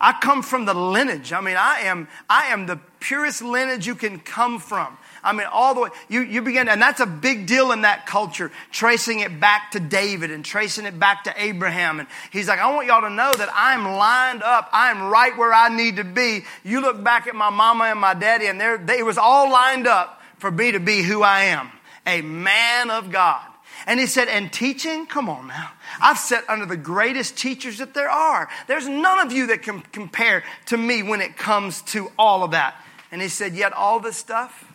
I 0.00 0.12
come 0.20 0.42
from 0.42 0.64
the 0.64 0.74
lineage. 0.74 1.32
I 1.32 1.40
mean, 1.40 1.56
I 1.56 1.80
am, 1.80 2.08
I 2.28 2.46
am 2.46 2.66
the 2.66 2.78
purest 3.00 3.42
lineage 3.42 3.86
you 3.86 3.94
can 3.94 4.20
come 4.20 4.58
from. 4.58 4.96
I 5.22 5.32
mean, 5.32 5.46
all 5.50 5.74
the 5.74 5.80
way, 5.82 5.88
you, 6.08 6.20
you 6.20 6.42
begin, 6.42 6.68
and 6.68 6.80
that's 6.80 7.00
a 7.00 7.06
big 7.06 7.46
deal 7.46 7.72
in 7.72 7.82
that 7.82 8.06
culture, 8.06 8.50
tracing 8.70 9.20
it 9.20 9.40
back 9.40 9.72
to 9.72 9.80
David 9.80 10.30
and 10.30 10.44
tracing 10.44 10.86
it 10.86 10.98
back 10.98 11.24
to 11.24 11.34
Abraham. 11.36 12.00
And 12.00 12.08
he's 12.30 12.48
like, 12.48 12.58
I 12.58 12.74
want 12.74 12.86
y'all 12.86 13.02
to 13.02 13.10
know 13.10 13.32
that 13.34 13.48
I'm 13.54 13.84
lined 13.84 14.42
up. 14.42 14.68
I'm 14.72 15.10
right 15.10 15.36
where 15.36 15.52
I 15.52 15.68
need 15.68 15.96
to 15.96 16.04
be. 16.04 16.44
You 16.64 16.80
look 16.80 17.02
back 17.02 17.26
at 17.26 17.34
my 17.34 17.50
mama 17.50 17.84
and 17.84 18.00
my 18.00 18.14
daddy, 18.14 18.46
and 18.46 18.60
they 18.60 18.76
they, 18.76 18.98
it 18.98 19.04
was 19.04 19.18
all 19.18 19.50
lined 19.50 19.86
up 19.86 20.20
for 20.38 20.50
me 20.50 20.72
to 20.72 20.80
be 20.80 21.02
who 21.02 21.22
I 21.22 21.44
am 21.44 21.70
a 22.06 22.22
man 22.22 22.90
of 22.90 23.10
God. 23.10 23.42
And 23.86 24.00
he 24.00 24.06
said, 24.06 24.28
and 24.28 24.52
teaching? 24.52 25.06
Come 25.06 25.28
on 25.28 25.46
now. 25.46 25.70
I've 26.00 26.18
sat 26.18 26.44
under 26.48 26.66
the 26.66 26.76
greatest 26.76 27.36
teachers 27.36 27.78
that 27.78 27.94
there 27.94 28.10
are. 28.10 28.48
There's 28.66 28.88
none 28.88 29.24
of 29.26 29.32
you 29.32 29.48
that 29.48 29.62
can 29.62 29.80
compare 29.92 30.42
to 30.66 30.76
me 30.76 31.02
when 31.02 31.20
it 31.20 31.36
comes 31.36 31.82
to 31.82 32.10
all 32.18 32.42
of 32.42 32.50
that. 32.50 32.74
And 33.12 33.22
he 33.22 33.28
said, 33.28 33.54
yet 33.54 33.72
all 33.72 34.00
this 34.00 34.16
stuff, 34.16 34.67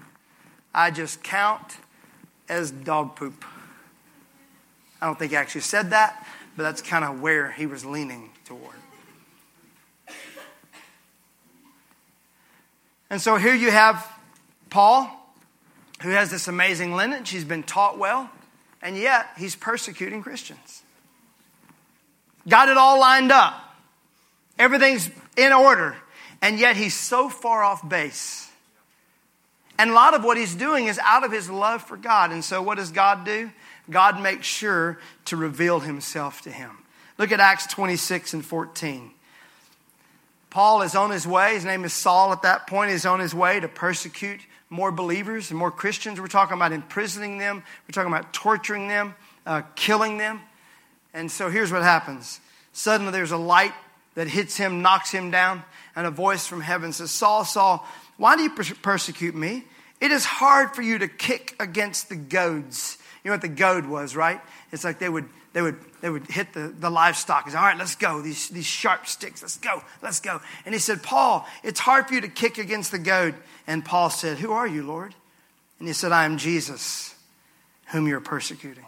I 0.73 0.91
just 0.91 1.23
count 1.23 1.77
as 2.49 2.71
dog 2.71 3.15
poop. 3.15 3.45
I 5.01 5.05
don't 5.05 5.19
think 5.19 5.31
he 5.31 5.37
actually 5.37 5.61
said 5.61 5.91
that, 5.91 6.25
but 6.57 6.63
that's 6.63 6.81
kind 6.81 7.05
of 7.05 7.21
where 7.21 7.51
he 7.51 7.65
was 7.65 7.85
leaning 7.85 8.31
toward. 8.45 8.75
And 13.09 13.21
so 13.21 13.35
here 13.35 13.53
you 13.53 13.69
have 13.69 14.07
Paul, 14.71 15.07
who 16.01 16.09
has 16.09 16.31
this 16.31 16.47
amazing 16.47 16.95
lineage. 16.95 17.29
He's 17.29 17.45
been 17.45 17.61
taught 17.61 17.99
well, 17.99 18.29
and 18.81 18.97
yet 18.97 19.27
he's 19.37 19.55
persecuting 19.55 20.23
Christians. 20.23 20.81
Got 22.47 22.69
it 22.69 22.77
all 22.77 22.99
lined 22.99 23.31
up, 23.31 23.53
everything's 24.57 25.11
in 25.37 25.53
order, 25.53 25.95
and 26.41 26.57
yet 26.57 26.75
he's 26.75 26.95
so 26.95 27.29
far 27.29 27.63
off 27.63 27.87
base 27.87 28.49
and 29.77 29.89
a 29.89 29.93
lot 29.93 30.13
of 30.13 30.23
what 30.23 30.37
he's 30.37 30.55
doing 30.55 30.87
is 30.87 30.99
out 30.99 31.23
of 31.23 31.31
his 31.31 31.49
love 31.49 31.81
for 31.81 31.97
God. 31.97 32.31
And 32.31 32.43
so, 32.43 32.61
what 32.61 32.77
does 32.77 32.91
God 32.91 33.25
do? 33.25 33.51
God 33.89 34.21
makes 34.21 34.47
sure 34.47 34.99
to 35.25 35.35
reveal 35.35 35.79
himself 35.79 36.41
to 36.41 36.51
him. 36.51 36.71
Look 37.17 37.31
at 37.31 37.39
Acts 37.39 37.67
26 37.67 38.33
and 38.33 38.45
14. 38.45 39.11
Paul 40.49 40.83
is 40.83 40.95
on 40.95 41.09
his 41.09 41.25
way. 41.25 41.55
His 41.55 41.65
name 41.65 41.83
is 41.83 41.93
Saul 41.93 42.31
at 42.31 42.43
that 42.43 42.67
point. 42.67 42.91
He's 42.91 43.05
on 43.05 43.19
his 43.19 43.33
way 43.33 43.59
to 43.59 43.67
persecute 43.67 44.39
more 44.69 44.91
believers 44.91 45.49
and 45.51 45.59
more 45.59 45.71
Christians. 45.71 46.19
We're 46.19 46.27
talking 46.27 46.55
about 46.55 46.71
imprisoning 46.71 47.37
them, 47.37 47.63
we're 47.87 47.93
talking 47.93 48.11
about 48.11 48.33
torturing 48.33 48.87
them, 48.87 49.15
uh, 49.45 49.61
killing 49.75 50.17
them. 50.17 50.41
And 51.13 51.31
so 51.31 51.49
here's 51.49 51.71
what 51.71 51.83
happens 51.83 52.39
suddenly 52.71 53.11
there's 53.11 53.31
a 53.31 53.37
light 53.37 53.73
that 54.15 54.27
hits 54.27 54.57
him, 54.57 54.81
knocks 54.81 55.11
him 55.11 55.31
down, 55.31 55.63
and 55.95 56.05
a 56.07 56.11
voice 56.11 56.45
from 56.47 56.61
heaven 56.61 56.91
says, 56.91 57.11
Saul, 57.11 57.45
Saul, 57.45 57.87
why 58.23 58.37
do 58.37 58.43
you 58.43 58.51
persecute 58.51 59.35
me? 59.35 59.65
It 59.99 60.11
is 60.11 60.23
hard 60.23 60.73
for 60.73 60.81
you 60.81 60.99
to 60.99 61.09
kick 61.09 61.57
against 61.59 62.07
the 62.07 62.15
goads. 62.15 62.97
You 63.21 63.27
know 63.27 63.33
what 63.33 63.41
the 63.41 63.49
goad 63.49 63.85
was, 63.85 64.15
right? 64.15 64.39
It's 64.71 64.85
like 64.85 64.97
they 64.97 65.09
would 65.09 65.25
they 65.51 65.61
would 65.61 65.75
they 65.99 66.09
would 66.09 66.27
hit 66.27 66.53
the, 66.53 66.69
the 66.69 66.89
livestock. 66.89 67.43
He's 67.43 67.53
all 67.53 67.63
right, 67.63 67.77
let's 67.77 67.95
go. 67.95 68.21
These 68.21 68.47
these 68.47 68.65
sharp 68.65 69.07
sticks, 69.07 69.41
let's 69.41 69.57
go, 69.57 69.83
let's 70.01 70.21
go. 70.21 70.39
And 70.65 70.73
he 70.73 70.79
said, 70.79 71.03
Paul, 71.03 71.45
it's 71.63 71.81
hard 71.81 72.07
for 72.07 72.13
you 72.13 72.21
to 72.21 72.29
kick 72.29 72.59
against 72.59 72.93
the 72.93 72.97
goad. 72.97 73.35
And 73.67 73.83
Paul 73.83 74.09
said, 74.09 74.37
Who 74.37 74.53
are 74.53 74.67
you, 74.67 74.83
Lord? 74.83 75.13
And 75.79 75.87
he 75.89 75.93
said, 75.93 76.13
I 76.13 76.23
am 76.23 76.37
Jesus, 76.37 77.13
whom 77.87 78.07
you're 78.07 78.21
persecuting. 78.21 78.85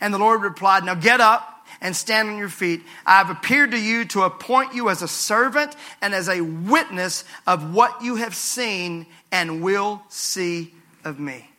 And 0.00 0.12
the 0.12 0.18
Lord 0.18 0.42
replied, 0.42 0.82
Now 0.82 0.96
get 0.96 1.20
up 1.20 1.53
and 1.84 1.94
stand 1.94 2.30
on 2.30 2.38
your 2.38 2.48
feet. 2.48 2.82
I 3.04 3.18
have 3.18 3.28
appeared 3.28 3.72
to 3.72 3.80
you 3.80 4.06
to 4.06 4.22
appoint 4.22 4.74
you 4.74 4.88
as 4.88 5.02
a 5.02 5.06
servant 5.06 5.76
and 6.00 6.14
as 6.14 6.28
a 6.28 6.40
witness 6.40 7.24
of 7.46 7.74
what 7.74 8.02
you 8.02 8.16
have 8.16 8.34
seen 8.34 9.06
and 9.30 9.62
will 9.62 10.02
see 10.08 10.74
of 11.04 11.20
me. 11.20 11.50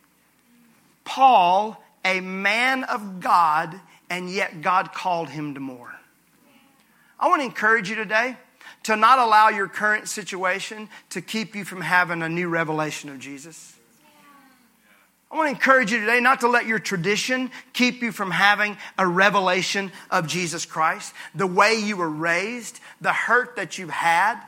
Paul, 1.06 1.82
a 2.04 2.20
man 2.22 2.84
of 2.86 3.20
God, 3.20 3.80
and 4.10 4.28
yet 4.30 4.64
God 4.64 4.94
called 4.94 5.30
him 5.30 5.54
to 5.54 5.60
more. 5.60 5.94
I 7.20 7.28
want 7.28 7.42
to 7.42 7.46
encourage 7.46 7.90
you 7.90 7.96
today 7.96 8.36
to 8.84 8.96
not 8.96 9.20
allow 9.20 9.50
your 9.50 9.68
current 9.68 10.10
situation 10.10 10.90
to 11.12 11.22
keep 11.22 11.56
you 11.56 11.64
from 11.64 11.82
having 11.82 12.24
a 12.24 12.30
new 12.30 12.50
revelation 12.50 13.12
of 13.12 13.20
Jesus. 13.20 13.75
I 15.32 15.38
want 15.38 15.48
to 15.48 15.56
encourage 15.56 15.92
you 15.92 16.00
today 16.00 16.20
not 16.20 16.42
to 16.42 16.48
let 16.48 16.66
your 16.66 16.80
tradition 16.80 17.52
keep 17.74 18.02
you 18.02 18.12
from 18.12 18.32
having 18.32 18.78
a 18.98 19.08
revelation 19.08 19.92
of 20.12 20.28
Jesus 20.28 20.66
Christ. 20.66 21.14
The 21.34 21.48
way 21.48 21.76
you 21.76 21.98
were 21.98 22.10
raised, 22.10 22.80
the 23.02 23.12
hurt 23.12 23.56
that 23.56 23.78
you've 23.78 23.90
had, 23.90 24.40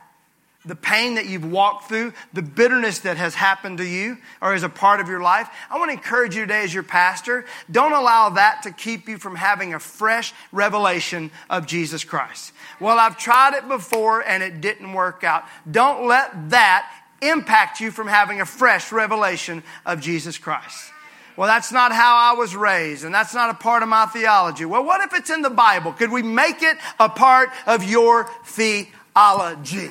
the 0.64 0.76
pain 0.76 1.14
that 1.14 1.26
you've 1.26 1.50
walked 1.50 1.88
through, 1.88 2.12
the 2.32 2.42
bitterness 2.42 3.00
that 3.00 3.16
has 3.16 3.34
happened 3.34 3.78
to 3.78 3.86
you 3.86 4.18
or 4.42 4.54
as 4.54 4.62
a 4.62 4.68
part 4.68 5.00
of 5.00 5.08
your 5.08 5.22
life. 5.22 5.48
I 5.70 5.78
want 5.78 5.90
to 5.90 5.96
encourage 5.96 6.34
you 6.34 6.42
today 6.42 6.62
as 6.62 6.74
your 6.74 6.82
pastor, 6.82 7.46
don't 7.70 7.92
allow 7.92 8.30
that 8.30 8.62
to 8.64 8.70
keep 8.70 9.08
you 9.08 9.18
from 9.18 9.36
having 9.36 9.72
a 9.72 9.78
fresh 9.78 10.34
revelation 10.52 11.30
of 11.48 11.66
Jesus 11.66 12.04
Christ. 12.04 12.52
Well, 12.80 12.98
I've 12.98 13.16
tried 13.16 13.54
it 13.54 13.68
before 13.68 14.20
and 14.20 14.42
it 14.42 14.60
didn't 14.60 14.92
work 14.92 15.24
out. 15.24 15.44
Don't 15.70 16.06
let 16.06 16.50
that 16.50 16.92
impact 17.22 17.80
you 17.80 17.90
from 17.90 18.06
having 18.06 18.40
a 18.40 18.46
fresh 18.46 18.92
revelation 18.92 19.62
of 19.84 20.00
Jesus 20.00 20.38
Christ. 20.38 20.92
Well, 21.36 21.46
that's 21.46 21.70
not 21.70 21.92
how 21.92 22.16
I 22.16 22.36
was 22.36 22.56
raised, 22.56 23.04
and 23.04 23.14
that's 23.14 23.32
not 23.32 23.50
a 23.50 23.54
part 23.54 23.84
of 23.84 23.88
my 23.88 24.06
theology. 24.06 24.64
Well, 24.64 24.84
what 24.84 25.00
if 25.02 25.16
it's 25.16 25.30
in 25.30 25.42
the 25.42 25.50
Bible? 25.50 25.92
Could 25.92 26.10
we 26.10 26.22
make 26.22 26.62
it 26.62 26.76
a 26.98 27.08
part 27.08 27.50
of 27.66 27.84
your 27.84 28.28
theology? 28.44 29.90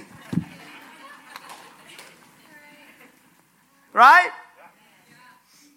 Right? 3.93 4.29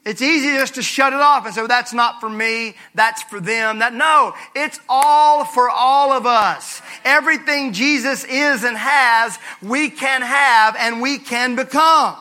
It's 0.04 0.22
easy 0.22 0.52
just 0.56 0.76
to 0.76 0.82
shut 0.82 1.12
it 1.12 1.20
off 1.20 1.44
and 1.44 1.54
say, 1.54 1.60
well, 1.60 1.68
that's 1.68 1.92
not 1.92 2.20
for 2.20 2.28
me, 2.30 2.74
that's 2.94 3.22
for 3.24 3.38
them. 3.38 3.80
That 3.80 3.92
no, 3.92 4.34
it's 4.56 4.80
all 4.88 5.44
for 5.44 5.68
all 5.68 6.12
of 6.12 6.24
us. 6.24 6.80
Everything 7.04 7.74
Jesus 7.74 8.24
is 8.24 8.64
and 8.64 8.78
has, 8.78 9.38
we 9.62 9.90
can 9.90 10.22
have 10.22 10.74
and 10.78 11.02
we 11.02 11.18
can 11.18 11.54
become. 11.54 12.16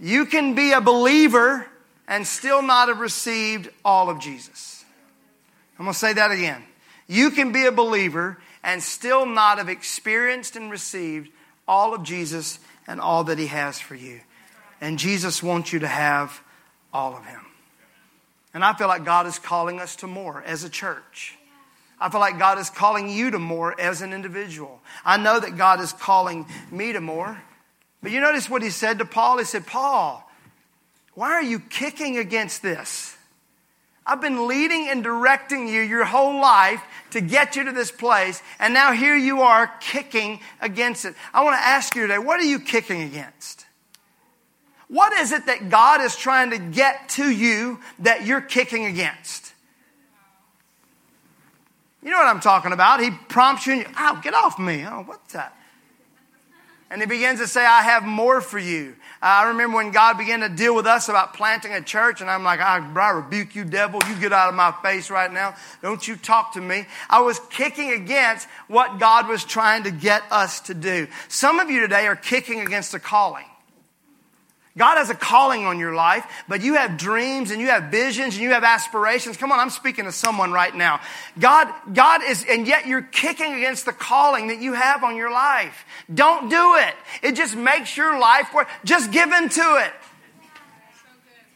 You 0.00 0.24
can 0.24 0.54
be 0.54 0.72
a 0.72 0.80
believer 0.80 1.66
and 2.08 2.26
still 2.26 2.62
not 2.62 2.88
have 2.88 3.00
received 3.00 3.68
all 3.84 4.08
of 4.08 4.18
Jesus. 4.18 4.84
I'm 5.78 5.84
going 5.84 5.92
to 5.92 5.98
say 5.98 6.14
that 6.14 6.30
again. 6.30 6.62
You 7.06 7.30
can 7.30 7.52
be 7.52 7.66
a 7.66 7.72
believer 7.72 8.38
and 8.64 8.82
still 8.82 9.26
not 9.26 9.58
have 9.58 9.68
experienced 9.68 10.56
and 10.56 10.70
received 10.70 11.30
all 11.68 11.94
of 11.94 12.02
Jesus 12.02 12.58
and 12.86 13.00
all 13.00 13.24
that 13.24 13.38
he 13.38 13.48
has 13.48 13.78
for 13.78 13.94
you. 13.94 14.20
And 14.80 14.98
Jesus 14.98 15.42
wants 15.42 15.72
you 15.72 15.80
to 15.80 15.88
have 15.88 16.40
all 16.92 17.16
of 17.16 17.24
Him. 17.24 17.40
And 18.54 18.64
I 18.64 18.74
feel 18.74 18.88
like 18.88 19.04
God 19.04 19.26
is 19.26 19.38
calling 19.38 19.80
us 19.80 19.96
to 19.96 20.06
more 20.06 20.42
as 20.46 20.64
a 20.64 20.70
church. 20.70 21.36
I 22.00 22.10
feel 22.10 22.20
like 22.20 22.38
God 22.38 22.58
is 22.58 22.68
calling 22.68 23.08
you 23.08 23.30
to 23.30 23.38
more 23.38 23.78
as 23.80 24.02
an 24.02 24.12
individual. 24.12 24.80
I 25.04 25.16
know 25.16 25.40
that 25.40 25.56
God 25.56 25.80
is 25.80 25.92
calling 25.92 26.46
me 26.70 26.92
to 26.92 27.00
more. 27.00 27.40
But 28.02 28.12
you 28.12 28.20
notice 28.20 28.48
what 28.48 28.62
he 28.62 28.70
said 28.70 28.98
to 28.98 29.04
Paul? 29.04 29.38
He 29.38 29.44
said, 29.44 29.66
Paul, 29.66 30.26
why 31.14 31.32
are 31.32 31.42
you 31.42 31.58
kicking 31.58 32.18
against 32.18 32.62
this? 32.62 33.16
I've 34.06 34.20
been 34.20 34.46
leading 34.46 34.88
and 34.88 35.02
directing 35.02 35.66
you 35.66 35.80
your 35.80 36.04
whole 36.04 36.40
life 36.40 36.80
to 37.10 37.20
get 37.20 37.56
you 37.56 37.64
to 37.64 37.72
this 37.72 37.90
place, 37.90 38.40
and 38.60 38.72
now 38.72 38.92
here 38.92 39.16
you 39.16 39.40
are 39.42 39.66
kicking 39.80 40.40
against 40.60 41.04
it. 41.04 41.14
I 41.34 41.42
want 41.42 41.56
to 41.56 41.66
ask 41.66 41.94
you 41.96 42.02
today, 42.02 42.18
what 42.18 42.38
are 42.38 42.44
you 42.44 42.60
kicking 42.60 43.02
against? 43.02 43.65
What 44.88 45.12
is 45.14 45.32
it 45.32 45.46
that 45.46 45.68
God 45.68 46.00
is 46.00 46.14
trying 46.14 46.50
to 46.50 46.58
get 46.58 47.08
to 47.10 47.28
you 47.28 47.80
that 48.00 48.24
you're 48.24 48.40
kicking 48.40 48.84
against? 48.84 49.52
You 52.02 52.12
know 52.12 52.18
what 52.18 52.28
I'm 52.28 52.40
talking 52.40 52.72
about. 52.72 53.00
He 53.00 53.10
prompts 53.10 53.66
you, 53.66 53.72
and 53.72 53.82
you, 53.82 53.88
oh, 53.98 54.20
get 54.22 54.32
off 54.32 54.60
me. 54.60 54.84
Oh, 54.86 55.02
what's 55.02 55.32
that? 55.32 55.56
And 56.88 57.00
he 57.00 57.06
begins 57.08 57.40
to 57.40 57.48
say, 57.48 57.66
I 57.66 57.82
have 57.82 58.04
more 58.04 58.40
for 58.40 58.60
you. 58.60 58.94
I 59.20 59.48
remember 59.48 59.78
when 59.78 59.90
God 59.90 60.18
began 60.18 60.38
to 60.40 60.48
deal 60.48 60.72
with 60.72 60.86
us 60.86 61.08
about 61.08 61.34
planting 61.34 61.72
a 61.72 61.80
church, 61.80 62.20
and 62.20 62.30
I'm 62.30 62.44
like, 62.44 62.60
I, 62.60 62.78
I 62.78 63.10
rebuke 63.10 63.56
you, 63.56 63.64
devil. 63.64 64.00
You 64.08 64.14
get 64.20 64.32
out 64.32 64.48
of 64.48 64.54
my 64.54 64.72
face 64.84 65.10
right 65.10 65.32
now. 65.32 65.56
Don't 65.82 66.06
you 66.06 66.14
talk 66.14 66.52
to 66.52 66.60
me. 66.60 66.86
I 67.10 67.22
was 67.22 67.40
kicking 67.50 67.90
against 67.90 68.46
what 68.68 69.00
God 69.00 69.26
was 69.26 69.42
trying 69.42 69.82
to 69.82 69.90
get 69.90 70.22
us 70.30 70.60
to 70.60 70.74
do. 70.74 71.08
Some 71.26 71.58
of 71.58 71.70
you 71.70 71.80
today 71.80 72.06
are 72.06 72.14
kicking 72.14 72.60
against 72.60 72.94
a 72.94 73.00
calling. 73.00 73.46
God 74.76 74.98
has 74.98 75.08
a 75.08 75.14
calling 75.14 75.64
on 75.64 75.78
your 75.78 75.94
life, 75.94 76.26
but 76.48 76.60
you 76.60 76.74
have 76.74 76.98
dreams 76.98 77.50
and 77.50 77.60
you 77.60 77.68
have 77.68 77.84
visions 77.84 78.34
and 78.34 78.42
you 78.42 78.50
have 78.50 78.62
aspirations. 78.62 79.38
Come 79.38 79.50
on, 79.50 79.58
I'm 79.58 79.70
speaking 79.70 80.04
to 80.04 80.12
someone 80.12 80.52
right 80.52 80.74
now. 80.74 81.00
God, 81.38 81.72
God 81.94 82.22
is, 82.22 82.44
and 82.46 82.66
yet 82.66 82.86
you're 82.86 83.02
kicking 83.02 83.54
against 83.54 83.86
the 83.86 83.92
calling 83.92 84.48
that 84.48 84.60
you 84.60 84.74
have 84.74 85.02
on 85.02 85.16
your 85.16 85.30
life. 85.30 85.86
Don't 86.12 86.50
do 86.50 86.76
it. 86.76 86.94
It 87.22 87.36
just 87.36 87.56
makes 87.56 87.96
your 87.96 88.18
life. 88.18 88.54
Just 88.84 89.10
give 89.12 89.32
into 89.32 89.62
it. 89.62 89.92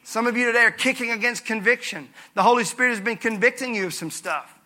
Some 0.02 0.26
of 0.26 0.37
you 0.37 0.46
today 0.46 0.64
are 0.64 0.70
kicking 0.70 1.11
against 1.11 1.44
conviction. 1.44 2.09
The 2.35 2.42
Holy 2.42 2.64
Spirit 2.64 2.90
has 2.90 3.00
been 3.00 3.18
convicting 3.18 3.74
you 3.74 3.87
of 3.87 3.94
some 3.94 4.11
stuff. 4.11 4.59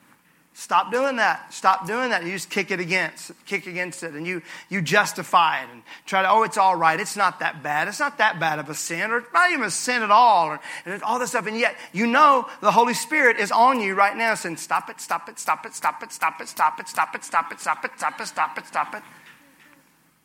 Stop 0.57 0.93
doing 0.93 1.17
that. 1.17 1.53
Stop 1.53 1.85
doing 1.85 2.11
that. 2.11 2.25
You 2.25 2.31
just 2.31 2.49
kick 2.49 2.71
it 2.71 2.79
against, 2.79 3.33
kick 3.45 3.67
against 3.67 4.05
it, 4.05 4.13
and 4.15 4.25
you 4.25 4.41
you 4.69 4.81
justify 4.81 5.61
it 5.63 5.69
and 5.73 5.83
try 6.07 6.23
to. 6.23 6.31
Oh, 6.31 6.45
it's 6.45 6.57
all 6.57 6.77
right. 6.77 6.99
It's 6.99 7.17
not 7.17 7.41
that 7.41 7.65
bad. 7.65 7.89
It's 7.89 7.99
not 7.99 8.19
that 8.19 8.39
bad 8.39 8.61
of 8.61 8.69
a 8.69 8.75
sin, 8.75 9.11
or 9.11 9.25
not 9.35 9.51
even 9.51 9.65
a 9.65 9.71
sin 9.71 10.03
at 10.03 10.13
all, 10.13 10.47
or 10.47 10.61
and 10.87 11.03
all 11.03 11.19
this 11.19 11.31
stuff. 11.31 11.49
And 11.49 11.59
yet, 11.59 11.77
you 11.93 12.07
know, 12.07 12.49
the 12.61 12.71
Holy 12.71 12.95
Spirit 12.95 13.39
is 13.39 13.51
on 13.51 13.81
you 13.81 13.97
right 13.97 14.17
now, 14.17 14.37
saying, 14.37 14.59
"Stop 14.59 14.89
it! 14.89 15.01
Stop 15.01 15.29
it! 15.29 15.41
Stop 15.41 15.67
it! 15.67 15.75
Stop 15.75 16.05
it! 16.05 16.13
Stop 16.13 16.41
it! 16.41 16.49
Stop 16.49 16.79
it! 16.79 16.87
Stop 16.87 17.15
it! 17.15 17.25
Stop 17.25 17.53
it! 17.53 17.59
Stop 17.59 17.85
it! 17.85 17.91
Stop 17.99 18.21
it! 18.21 18.27
Stop 18.29 18.59
it! 18.59 18.67
Stop 18.67 18.95
it!" 18.95 19.03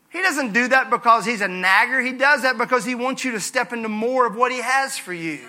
He 0.09 0.21
doesn't 0.21 0.53
do 0.53 0.67
that 0.67 0.91
because 0.91 1.25
he's 1.25 1.41
a 1.41 1.47
nagger. 1.47 2.01
He 2.01 2.11
does 2.11 2.43
that 2.43 2.59
because 2.59 2.85
he 2.85 2.93
wants 2.93 3.23
you 3.23 3.31
to 3.31 3.39
step 3.39 3.73
into 3.73 3.89
more 3.89 4.27
of 4.27 4.35
what 4.35 4.51
he 4.51 4.61
has 4.61 4.95
for 4.95 5.13
you. 5.13 5.39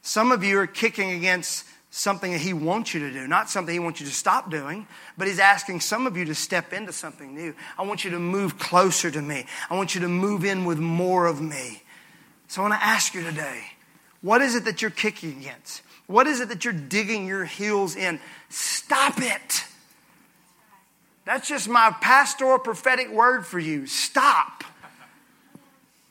Some 0.00 0.30
of 0.30 0.44
you 0.44 0.58
are 0.60 0.66
kicking 0.68 1.10
against 1.10 1.66
something 1.92 2.32
that 2.32 2.40
He 2.40 2.54
wants 2.54 2.94
you 2.94 3.00
to 3.00 3.12
do, 3.12 3.28
not 3.28 3.50
something 3.50 3.72
He 3.72 3.78
wants 3.78 4.00
you 4.00 4.06
to 4.06 4.12
stop 4.12 4.50
doing, 4.50 4.88
but 5.16 5.28
He's 5.28 5.38
asking 5.38 5.80
some 5.80 6.06
of 6.06 6.16
you 6.16 6.24
to 6.24 6.34
step 6.34 6.72
into 6.72 6.92
something 6.92 7.34
new. 7.34 7.54
I 7.78 7.82
want 7.82 8.02
you 8.02 8.10
to 8.12 8.18
move 8.18 8.58
closer 8.58 9.10
to 9.10 9.22
me. 9.22 9.44
I 9.70 9.76
want 9.76 9.94
you 9.94 10.00
to 10.00 10.08
move 10.08 10.44
in 10.44 10.64
with 10.64 10.78
more 10.78 11.26
of 11.26 11.40
me. 11.40 11.82
So 12.48 12.62
I 12.62 12.68
want 12.68 12.80
to 12.80 12.84
ask 12.84 13.14
you 13.14 13.22
today 13.22 13.62
what 14.22 14.40
is 14.40 14.54
it 14.54 14.64
that 14.64 14.80
you're 14.82 14.90
kicking 14.90 15.38
against? 15.38 15.82
What 16.06 16.26
is 16.26 16.40
it 16.40 16.48
that 16.48 16.64
you're 16.64 16.72
digging 16.72 17.26
your 17.26 17.44
heels 17.44 17.94
in? 17.94 18.20
Stop 18.48 19.20
it. 19.20 19.64
That's 21.24 21.48
just 21.48 21.68
my 21.68 21.94
pastoral 22.00 22.58
prophetic 22.58 23.10
word 23.12 23.46
for 23.46 23.58
you. 23.58 23.86
Stop. 23.86 24.64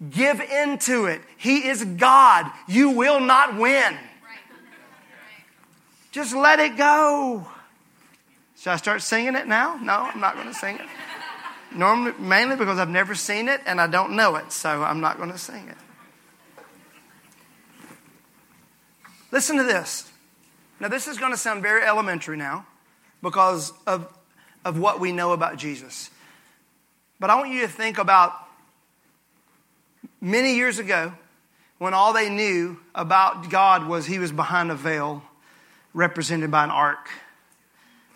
Give 0.09 0.39
into 0.39 1.05
it. 1.05 1.21
He 1.37 1.67
is 1.67 1.83
God. 1.83 2.51
You 2.67 2.91
will 2.91 3.19
not 3.19 3.57
win. 3.57 3.97
Just 6.11 6.35
let 6.35 6.59
it 6.59 6.75
go. 6.77 7.47
Should 8.57 8.71
I 8.71 8.75
start 8.75 9.01
singing 9.01 9.35
it 9.35 9.47
now? 9.47 9.79
No, 9.81 9.93
I'm 9.93 10.19
not 10.19 10.35
going 10.35 10.47
to 10.47 10.53
sing 10.53 10.75
it. 10.75 10.85
Normally, 11.73 12.13
mainly 12.19 12.57
because 12.57 12.77
I've 12.77 12.89
never 12.89 13.15
seen 13.15 13.47
it 13.47 13.61
and 13.65 13.79
I 13.79 13.87
don't 13.87 14.15
know 14.15 14.35
it, 14.35 14.51
so 14.51 14.83
I'm 14.83 14.99
not 14.99 15.17
going 15.17 15.31
to 15.31 15.37
sing 15.37 15.69
it. 15.69 15.77
Listen 19.31 19.55
to 19.57 19.63
this. 19.63 20.11
Now, 20.81 20.89
this 20.89 21.07
is 21.07 21.17
going 21.17 21.31
to 21.31 21.37
sound 21.37 21.61
very 21.61 21.83
elementary 21.83 22.35
now 22.35 22.65
because 23.21 23.71
of, 23.87 24.11
of 24.65 24.77
what 24.77 24.99
we 24.99 25.13
know 25.13 25.31
about 25.31 25.57
Jesus. 25.57 26.09
But 27.19 27.29
I 27.29 27.35
want 27.35 27.51
you 27.51 27.61
to 27.61 27.67
think 27.69 27.97
about 27.97 28.33
many 30.19 30.55
years 30.55 30.77
ago 30.79 31.13
when 31.77 31.93
all 31.93 32.11
they 32.11 32.29
knew 32.29 32.79
about 32.93 33.49
God 33.49 33.87
was 33.87 34.05
he 34.05 34.19
was 34.19 34.31
behind 34.31 34.71
a 34.71 34.75
veil 34.75 35.23
represented 35.93 36.51
by 36.51 36.63
an 36.63 36.71
ark. 36.71 37.09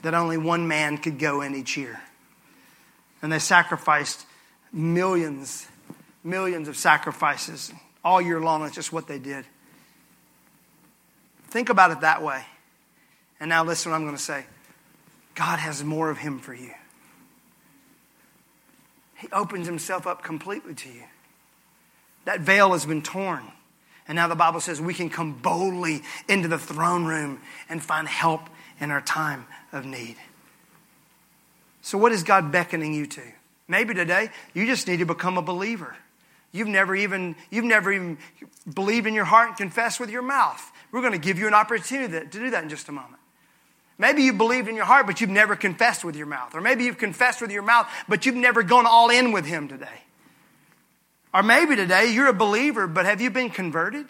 that 0.01 0.13
only 0.13 0.37
one 0.37 0.67
man 0.67 0.99
could 0.99 1.17
go 1.17 1.41
in 1.41 1.55
each 1.55 1.77
year. 1.77 1.99
And 3.23 3.31
they 3.31 3.39
sacrificed 3.39 4.23
millions, 4.71 5.67
millions 6.23 6.67
of 6.67 6.77
sacrifices 6.77 7.73
all 8.03 8.21
year 8.21 8.39
long. 8.39 8.61
That's 8.61 8.75
just 8.75 8.93
what 8.93 9.07
they 9.07 9.17
did. 9.17 9.45
Think 11.47 11.69
about 11.69 11.89
it 11.89 12.01
that 12.01 12.21
way. 12.21 12.43
And 13.39 13.49
now 13.49 13.63
listen 13.63 13.91
what 13.91 13.97
I'm 13.97 14.03
going 14.03 14.15
to 14.15 14.21
say. 14.21 14.45
God 15.33 15.57
has 15.57 15.83
more 15.83 16.11
of 16.11 16.19
him 16.19 16.37
for 16.37 16.53
you. 16.53 16.71
He 19.15 19.27
opens 19.31 19.65
himself 19.65 20.05
up 20.05 20.21
completely 20.21 20.75
to 20.75 20.89
you. 20.89 21.03
That 22.25 22.41
veil 22.41 22.73
has 22.73 22.85
been 22.85 23.01
torn. 23.01 23.43
And 24.07 24.15
now 24.15 24.27
the 24.27 24.35
Bible 24.35 24.59
says 24.59 24.79
we 24.79 24.93
can 24.93 25.09
come 25.09 25.33
boldly 25.33 26.01
into 26.27 26.47
the 26.47 26.59
throne 26.59 27.05
room 27.05 27.41
and 27.69 27.81
find 27.81 28.07
help 28.07 28.49
in 28.79 28.91
our 28.91 29.01
time 29.01 29.45
of 29.71 29.85
need. 29.85 30.17
So, 31.81 31.97
what 31.97 32.11
is 32.11 32.23
God 32.23 32.51
beckoning 32.51 32.93
you 32.93 33.05
to? 33.07 33.21
Maybe 33.67 33.93
today 33.93 34.29
you 34.53 34.65
just 34.65 34.87
need 34.87 34.97
to 34.97 35.05
become 35.05 35.37
a 35.37 35.41
believer. 35.41 35.95
You've 36.51 36.67
never 36.67 36.95
even, 36.95 37.35
you've 37.49 37.65
never 37.65 37.91
even 37.91 38.17
believed 38.73 39.07
in 39.07 39.13
your 39.13 39.25
heart 39.25 39.49
and 39.49 39.57
confessed 39.57 39.99
with 39.99 40.09
your 40.09 40.21
mouth. 40.21 40.71
We're 40.91 41.01
going 41.01 41.13
to 41.13 41.19
give 41.19 41.37
you 41.37 41.47
an 41.47 41.53
opportunity 41.53 42.13
to 42.13 42.25
do 42.25 42.49
that 42.51 42.63
in 42.63 42.69
just 42.69 42.87
a 42.87 42.91
moment. 42.91 43.19
Maybe 43.97 44.23
you 44.23 44.33
believed 44.33 44.67
in 44.67 44.75
your 44.75 44.85
heart, 44.85 45.05
but 45.05 45.19
you've 45.19 45.29
never 45.29 45.55
confessed 45.55 46.03
with 46.03 46.15
your 46.15 46.25
mouth. 46.25 46.55
Or 46.55 46.61
maybe 46.61 46.85
you've 46.85 46.97
confessed 46.97 47.41
with 47.41 47.51
your 47.51 47.61
mouth, 47.61 47.89
but 48.07 48.25
you've 48.25 48.35
never 48.35 48.63
gone 48.63 48.85
all 48.85 49.09
in 49.09 49.31
with 49.31 49.45
Him 49.45 49.67
today. 49.67 50.04
Or 51.35 51.43
maybe 51.43 51.75
today 51.75 52.13
you're 52.13 52.29
a 52.29 52.33
believer, 52.33 52.87
but 52.87 53.05
have 53.05 53.19
you 53.19 53.29
been 53.29 53.49
converted? 53.49 54.07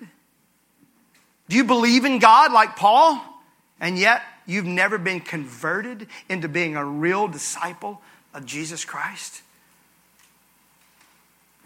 Do 1.50 1.56
you 1.56 1.64
believe 1.64 2.06
in 2.06 2.20
God 2.20 2.54
like 2.54 2.76
Paul? 2.76 3.20
And 3.80 3.98
yet 3.98 4.22
you've 4.46 4.66
never 4.66 5.00
been 5.00 5.20
converted 5.20 6.06
into 6.30 6.48
being 6.48 6.76
a 6.76 6.86
real 6.86 7.28
disciple 7.28 8.00
of 8.32 8.46
Jesus 8.46 8.86
Christ? 8.86 9.42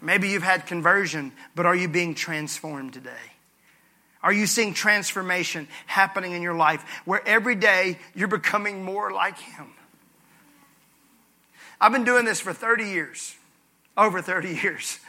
Maybe 0.00 0.30
you've 0.30 0.42
had 0.42 0.66
conversion, 0.66 1.30
but 1.54 1.66
are 1.66 1.76
you 1.76 1.88
being 1.88 2.14
transformed 2.14 2.94
today? 2.94 3.10
Are 4.22 4.32
you 4.32 4.46
seeing 4.46 4.72
transformation 4.72 5.68
happening 5.84 6.32
in 6.32 6.40
your 6.40 6.54
life 6.54 6.82
where 7.04 7.20
every 7.28 7.54
day 7.54 7.98
you're 8.14 8.28
becoming 8.28 8.82
more 8.82 9.10
like 9.10 9.38
Him? 9.38 9.66
I've 11.78 11.92
been 11.92 12.04
doing 12.04 12.24
this 12.24 12.40
for 12.40 12.54
30 12.54 12.84
years, 12.84 13.34
over 13.94 14.22
30 14.22 14.54
years, 14.62 15.00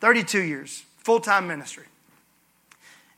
32 0.00 0.42
years, 0.42 0.84
full 0.98 1.20
time 1.20 1.46
ministry. 1.46 1.84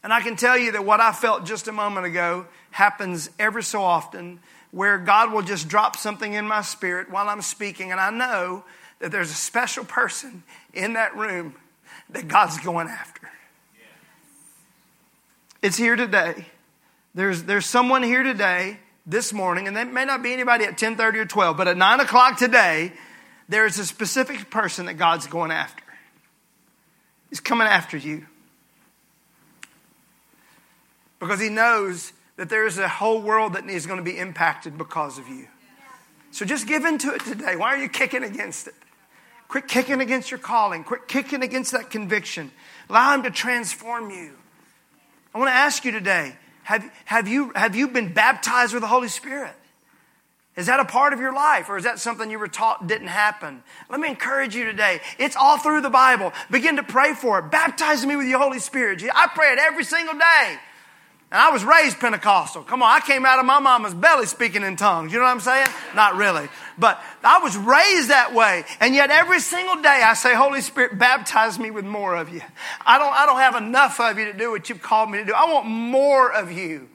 And 0.02 0.12
I 0.12 0.20
can 0.20 0.36
tell 0.36 0.58
you 0.58 0.72
that 0.72 0.84
what 0.84 1.00
I 1.00 1.12
felt 1.12 1.44
just 1.44 1.68
a 1.68 1.72
moment 1.72 2.06
ago 2.06 2.46
happens 2.72 3.30
ever 3.38 3.62
so 3.62 3.82
often 3.82 4.40
where 4.72 4.98
God 4.98 5.32
will 5.32 5.42
just 5.42 5.68
drop 5.68 5.96
something 5.96 6.32
in 6.32 6.48
my 6.48 6.62
spirit 6.62 7.10
while 7.10 7.28
I'm 7.28 7.42
speaking, 7.42 7.92
and 7.92 8.00
I 8.00 8.10
know 8.10 8.64
that 8.98 9.12
there's 9.12 9.30
a 9.30 9.34
special 9.34 9.84
person 9.84 10.42
in 10.72 10.94
that 10.94 11.16
room 11.16 11.54
that 12.10 12.26
God's 12.26 12.58
going 12.58 12.88
after. 12.88 13.28
It's 15.60 15.76
here 15.76 15.94
today. 15.94 16.46
There's, 17.14 17.44
there's 17.44 17.66
someone 17.66 18.02
here 18.02 18.22
today, 18.22 18.78
this 19.06 19.32
morning, 19.32 19.68
and 19.68 19.76
there 19.76 19.84
may 19.84 20.04
not 20.04 20.22
be 20.22 20.32
anybody 20.32 20.64
at 20.64 20.78
10:30 20.78 21.16
or 21.16 21.24
12, 21.26 21.56
but 21.56 21.68
at 21.68 21.76
9 21.76 22.00
o'clock 22.00 22.38
today, 22.38 22.92
there 23.48 23.66
is 23.66 23.78
a 23.78 23.86
specific 23.86 24.50
person 24.50 24.86
that 24.86 24.94
God's 24.94 25.26
going 25.26 25.50
after. 25.50 25.81
He's 27.32 27.40
coming 27.40 27.66
after 27.66 27.96
you. 27.96 28.26
Because 31.18 31.40
he 31.40 31.48
knows 31.48 32.12
that 32.36 32.50
there 32.50 32.66
is 32.66 32.76
a 32.76 32.86
whole 32.86 33.22
world 33.22 33.54
that 33.54 33.66
is 33.70 33.86
going 33.86 33.96
to 33.96 34.04
be 34.04 34.18
impacted 34.18 34.76
because 34.76 35.16
of 35.16 35.26
you. 35.28 35.46
So 36.30 36.44
just 36.44 36.66
give 36.66 36.84
into 36.84 37.10
it 37.14 37.24
today. 37.24 37.56
Why 37.56 37.68
are 37.68 37.78
you 37.78 37.88
kicking 37.88 38.22
against 38.22 38.66
it? 38.66 38.74
Quit 39.48 39.66
kicking 39.66 40.02
against 40.02 40.30
your 40.30 40.36
calling. 40.36 40.84
Quit 40.84 41.08
kicking 41.08 41.42
against 41.42 41.72
that 41.72 41.88
conviction. 41.88 42.50
Allow 42.90 43.14
Him 43.14 43.22
to 43.22 43.30
transform 43.30 44.10
you. 44.10 44.32
I 45.34 45.38
want 45.38 45.48
to 45.48 45.54
ask 45.54 45.86
you 45.86 45.92
today 45.92 46.36
have, 46.64 46.84
have, 47.06 47.28
you, 47.28 47.50
have 47.54 47.74
you 47.74 47.88
been 47.88 48.12
baptized 48.12 48.74
with 48.74 48.82
the 48.82 48.88
Holy 48.88 49.08
Spirit? 49.08 49.54
Is 50.54 50.66
that 50.66 50.80
a 50.80 50.84
part 50.84 51.14
of 51.14 51.20
your 51.20 51.32
life 51.32 51.70
or 51.70 51.78
is 51.78 51.84
that 51.84 51.98
something 51.98 52.30
you 52.30 52.38
were 52.38 52.48
taught 52.48 52.86
didn't 52.86 53.08
happen? 53.08 53.62
Let 53.88 54.00
me 54.00 54.08
encourage 54.08 54.54
you 54.54 54.64
today. 54.64 55.00
It's 55.18 55.34
all 55.34 55.56
through 55.56 55.80
the 55.80 55.90
Bible. 55.90 56.32
Begin 56.50 56.76
to 56.76 56.82
pray 56.82 57.14
for 57.14 57.38
it. 57.38 57.50
Baptize 57.50 58.04
me 58.04 58.16
with 58.16 58.26
your 58.26 58.38
Holy 58.38 58.58
Spirit. 58.58 59.02
I 59.14 59.28
pray 59.34 59.52
it 59.52 59.58
every 59.58 59.84
single 59.84 60.14
day. 60.14 60.58
And 61.30 61.40
I 61.40 61.50
was 61.50 61.64
raised 61.64 61.98
Pentecostal. 61.98 62.62
Come 62.62 62.82
on, 62.82 62.90
I 62.90 63.00
came 63.00 63.24
out 63.24 63.38
of 63.38 63.46
my 63.46 63.58
mama's 63.58 63.94
belly 63.94 64.26
speaking 64.26 64.62
in 64.62 64.76
tongues. 64.76 65.14
You 65.14 65.18
know 65.18 65.24
what 65.24 65.30
I'm 65.30 65.40
saying? 65.40 65.68
Not 65.94 66.16
really. 66.16 66.46
But 66.76 67.02
I 67.24 67.38
was 67.38 67.56
raised 67.56 68.10
that 68.10 68.34
way. 68.34 68.64
And 68.80 68.94
yet 68.94 69.10
every 69.10 69.40
single 69.40 69.76
day 69.76 70.02
I 70.04 70.12
say, 70.12 70.34
Holy 70.34 70.60
Spirit, 70.60 70.98
baptize 70.98 71.58
me 71.58 71.70
with 71.70 71.86
more 71.86 72.14
of 72.14 72.28
you. 72.28 72.42
I 72.84 72.98
don't, 72.98 73.14
I 73.14 73.24
don't 73.24 73.38
have 73.38 73.56
enough 73.56 73.98
of 73.98 74.18
you 74.18 74.26
to 74.26 74.34
do 74.34 74.50
what 74.50 74.68
you've 74.68 74.82
called 74.82 75.10
me 75.10 75.16
to 75.18 75.24
do. 75.24 75.32
I 75.32 75.50
want 75.50 75.66
more 75.66 76.30
of 76.30 76.52
you. 76.52 76.90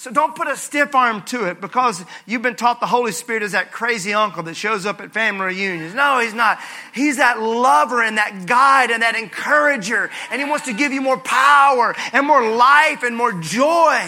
So 0.00 0.10
don't 0.10 0.34
put 0.34 0.48
a 0.48 0.56
stiff 0.56 0.94
arm 0.94 1.20
to 1.24 1.44
it 1.44 1.60
because 1.60 2.02
you've 2.24 2.40
been 2.40 2.56
taught 2.56 2.80
the 2.80 2.86
Holy 2.86 3.12
Spirit 3.12 3.42
is 3.42 3.52
that 3.52 3.70
crazy 3.70 4.14
uncle 4.14 4.42
that 4.44 4.54
shows 4.54 4.86
up 4.86 4.98
at 5.02 5.12
family 5.12 5.48
reunions. 5.48 5.92
No, 5.92 6.20
he's 6.20 6.32
not. 6.32 6.58
He's 6.94 7.18
that 7.18 7.38
lover 7.38 8.02
and 8.02 8.16
that 8.16 8.46
guide 8.46 8.90
and 8.90 9.02
that 9.02 9.14
encourager. 9.14 10.08
And 10.30 10.40
he 10.40 10.48
wants 10.48 10.64
to 10.64 10.72
give 10.72 10.92
you 10.92 11.02
more 11.02 11.18
power 11.18 11.94
and 12.14 12.26
more 12.26 12.50
life 12.50 13.02
and 13.02 13.14
more 13.14 13.34
joy. 13.42 14.00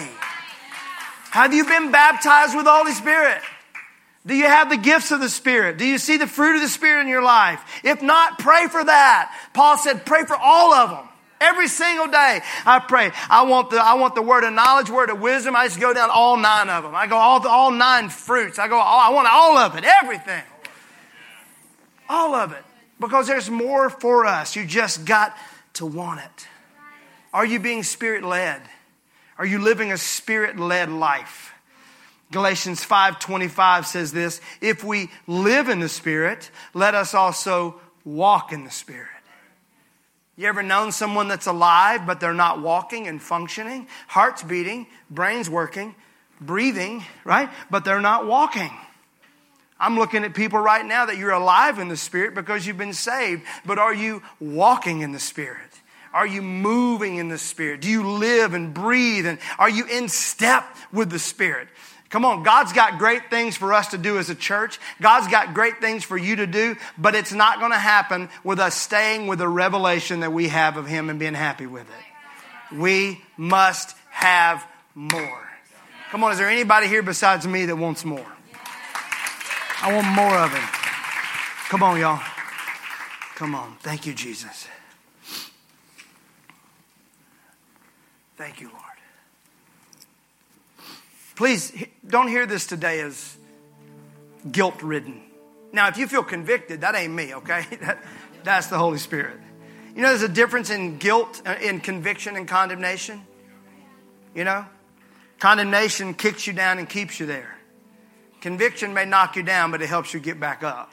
Have 1.29 1.53
you 1.53 1.63
been 1.63 1.91
baptized 1.91 2.55
with 2.55 2.65
the 2.65 2.71
Holy 2.71 2.93
Spirit? 2.93 3.43
Do 4.25 4.33
you 4.33 4.45
have 4.45 4.71
the 4.71 4.77
gifts 4.77 5.11
of 5.11 5.19
the 5.19 5.29
Spirit? 5.29 5.77
Do 5.77 5.85
you 5.85 5.99
see 5.99 6.17
the 6.17 6.25
fruit 6.25 6.55
of 6.55 6.63
the 6.63 6.69
Spirit 6.69 7.01
in 7.01 7.07
your 7.07 7.21
life? 7.21 7.61
If 7.83 8.01
not, 8.01 8.39
pray 8.39 8.65
for 8.65 8.83
that. 8.83 9.31
Paul 9.53 9.77
said, 9.77 10.07
pray 10.07 10.23
for 10.23 10.37
all 10.37 10.73
of 10.73 10.89
them. 10.89 11.07
Every 11.43 11.67
single 11.67 12.07
day 12.07 12.39
I 12.65 12.79
pray. 12.79 13.11
I 13.29 13.43
want 13.43 13.69
the, 13.69 13.77
I 13.77 13.95
want 13.95 14.15
the 14.15 14.21
word 14.21 14.45
of 14.45 14.53
knowledge, 14.53 14.89
word 14.89 15.09
of 15.09 15.19
wisdom. 15.19 15.55
I 15.55 15.67
just 15.67 15.79
go 15.79 15.93
down 15.93 16.09
all 16.09 16.37
nine 16.37 16.69
of 16.69 16.83
them. 16.83 16.95
I 16.95 17.05
go 17.07 17.17
all, 17.17 17.45
all 17.47 17.71
nine 17.71 18.09
fruits. 18.09 18.59
I 18.59 18.69
go, 18.69 18.77
all, 18.77 18.99
I 18.99 19.13
want 19.13 19.27
all 19.29 19.57
of 19.57 19.75
it, 19.75 19.83
everything. 19.83 20.43
All 22.07 22.33
of 22.33 22.53
it. 22.53 22.63
Because 22.99 23.27
there's 23.27 23.49
more 23.49 23.89
for 23.89 24.25
us. 24.25 24.55
You 24.55 24.65
just 24.65 25.03
got 25.03 25.35
to 25.73 25.85
want 25.85 26.21
it. 26.21 26.47
Are 27.33 27.45
you 27.45 27.59
being 27.59 27.83
spirit 27.83 28.23
led? 28.23 28.61
Are 29.37 29.45
you 29.45 29.59
living 29.59 29.91
a 29.91 29.97
spirit 29.97 30.57
led 30.57 30.89
life? 30.89 31.53
Galatians 32.31 32.85
5:25 32.85 33.85
says 33.85 34.11
this, 34.11 34.39
if 34.61 34.83
we 34.83 35.09
live 35.27 35.69
in 35.69 35.79
the 35.79 35.89
spirit, 35.89 36.49
let 36.73 36.95
us 36.95 37.13
also 37.13 37.79
walk 38.05 38.53
in 38.53 38.63
the 38.63 38.71
spirit. 38.71 39.09
You 40.35 40.47
ever 40.47 40.63
known 40.63 40.91
someone 40.91 41.27
that's 41.27 41.45
alive, 41.45 42.07
but 42.07 42.19
they're 42.19 42.33
not 42.33 42.61
walking 42.61 43.07
and 43.07 43.21
functioning? 43.21 43.87
Heart's 44.07 44.41
beating, 44.41 44.87
brain's 45.09 45.49
working, 45.49 45.93
breathing, 46.41 47.03
right? 47.23 47.49
But 47.69 47.85
they're 47.85 48.01
not 48.01 48.25
walking. 48.25 48.71
I'm 49.79 49.97
looking 49.97 50.23
at 50.23 50.33
people 50.33 50.59
right 50.59 50.85
now 50.85 51.05
that 51.05 51.17
you're 51.17 51.31
alive 51.31 51.77
in 51.77 51.87
the 51.87 51.97
Spirit 51.97 52.33
because 52.33 52.65
you've 52.65 52.77
been 52.77 52.93
saved, 52.93 53.43
but 53.65 53.77
are 53.77 53.93
you 53.93 54.23
walking 54.39 55.01
in 55.01 55.11
the 55.11 55.19
Spirit? 55.19 55.59
Are 56.13 56.27
you 56.27 56.41
moving 56.41 57.17
in 57.17 57.27
the 57.27 57.37
Spirit? 57.37 57.81
Do 57.81 57.89
you 57.89 58.07
live 58.07 58.53
and 58.53 58.73
breathe? 58.73 59.25
And 59.25 59.39
are 59.57 59.69
you 59.69 59.85
in 59.85 60.07
step 60.09 60.63
with 60.91 61.09
the 61.09 61.19
Spirit? 61.19 61.67
Come 62.13 62.25
on, 62.25 62.43
God's 62.43 62.73
got 62.73 62.99
great 62.99 63.31
things 63.31 63.57
for 63.57 63.73
us 63.73 63.87
to 63.87 63.97
do 63.97 64.19
as 64.19 64.29
a 64.29 64.35
church. 64.35 64.79
God's 65.01 65.27
got 65.29 65.55
great 65.55 65.81
things 65.81 66.03
for 66.03 66.15
you 66.15 66.35
to 66.35 66.45
do, 66.45 66.75
but 66.95 67.15
it's 67.15 67.33
not 67.33 67.57
going 67.57 67.71
to 67.71 67.77
happen 67.79 68.29
with 68.43 68.59
us 68.59 68.75
staying 68.75 69.25
with 69.25 69.39
the 69.39 69.47
revelation 69.47 70.19
that 70.19 70.31
we 70.31 70.49
have 70.49 70.77
of 70.77 70.85
Him 70.85 71.09
and 71.09 71.17
being 71.17 71.33
happy 71.33 71.65
with 71.65 71.87
it. 71.89 72.75
We 72.77 73.19
must 73.35 73.97
have 74.11 74.63
more. 74.93 75.49
Come 76.11 76.23
on, 76.23 76.31
is 76.31 76.37
there 76.37 76.51
anybody 76.51 76.85
here 76.85 77.01
besides 77.01 77.47
me 77.47 77.65
that 77.65 77.77
wants 77.77 78.05
more? 78.05 78.31
I 79.81 79.91
want 79.91 80.05
more 80.05 80.37
of 80.37 80.51
Him. 80.51 80.69
Come 81.69 81.81
on, 81.81 81.99
y'all. 81.99 82.21
Come 83.33 83.55
on. 83.55 83.75
Thank 83.79 84.05
you, 84.05 84.13
Jesus. 84.13 84.67
Thank 88.37 88.61
you, 88.61 88.67
Lord. 88.67 88.83
Please 91.35 91.73
don't 92.05 92.27
hear 92.27 92.45
this 92.45 92.67
today 92.67 92.99
as 93.01 93.37
guilt 94.51 94.81
ridden. 94.83 95.21
Now, 95.71 95.87
if 95.87 95.97
you 95.97 96.07
feel 96.07 96.23
convicted, 96.23 96.81
that 96.81 96.95
ain't 96.95 97.13
me, 97.13 97.33
okay? 97.35 97.65
That, 97.81 98.03
that's 98.43 98.67
the 98.67 98.77
Holy 98.77 98.97
Spirit. 98.97 99.39
You 99.95 100.01
know, 100.01 100.09
there's 100.09 100.21
a 100.21 100.27
difference 100.27 100.69
in 100.69 100.97
guilt, 100.97 101.41
uh, 101.45 101.55
in 101.61 101.79
conviction 101.79 102.35
and 102.35 102.45
condemnation. 102.45 103.21
You 104.35 104.43
know? 104.43 104.65
Condemnation 105.39 106.13
kicks 106.13 106.45
you 106.45 106.53
down 106.53 106.77
and 106.77 106.89
keeps 106.89 107.19
you 107.19 107.25
there. 107.25 107.57
Conviction 108.41 108.93
may 108.93 109.05
knock 109.05 109.37
you 109.37 109.43
down, 109.43 109.71
but 109.71 109.81
it 109.81 109.87
helps 109.87 110.13
you 110.13 110.19
get 110.19 110.39
back 110.39 110.63
up. 110.63 110.91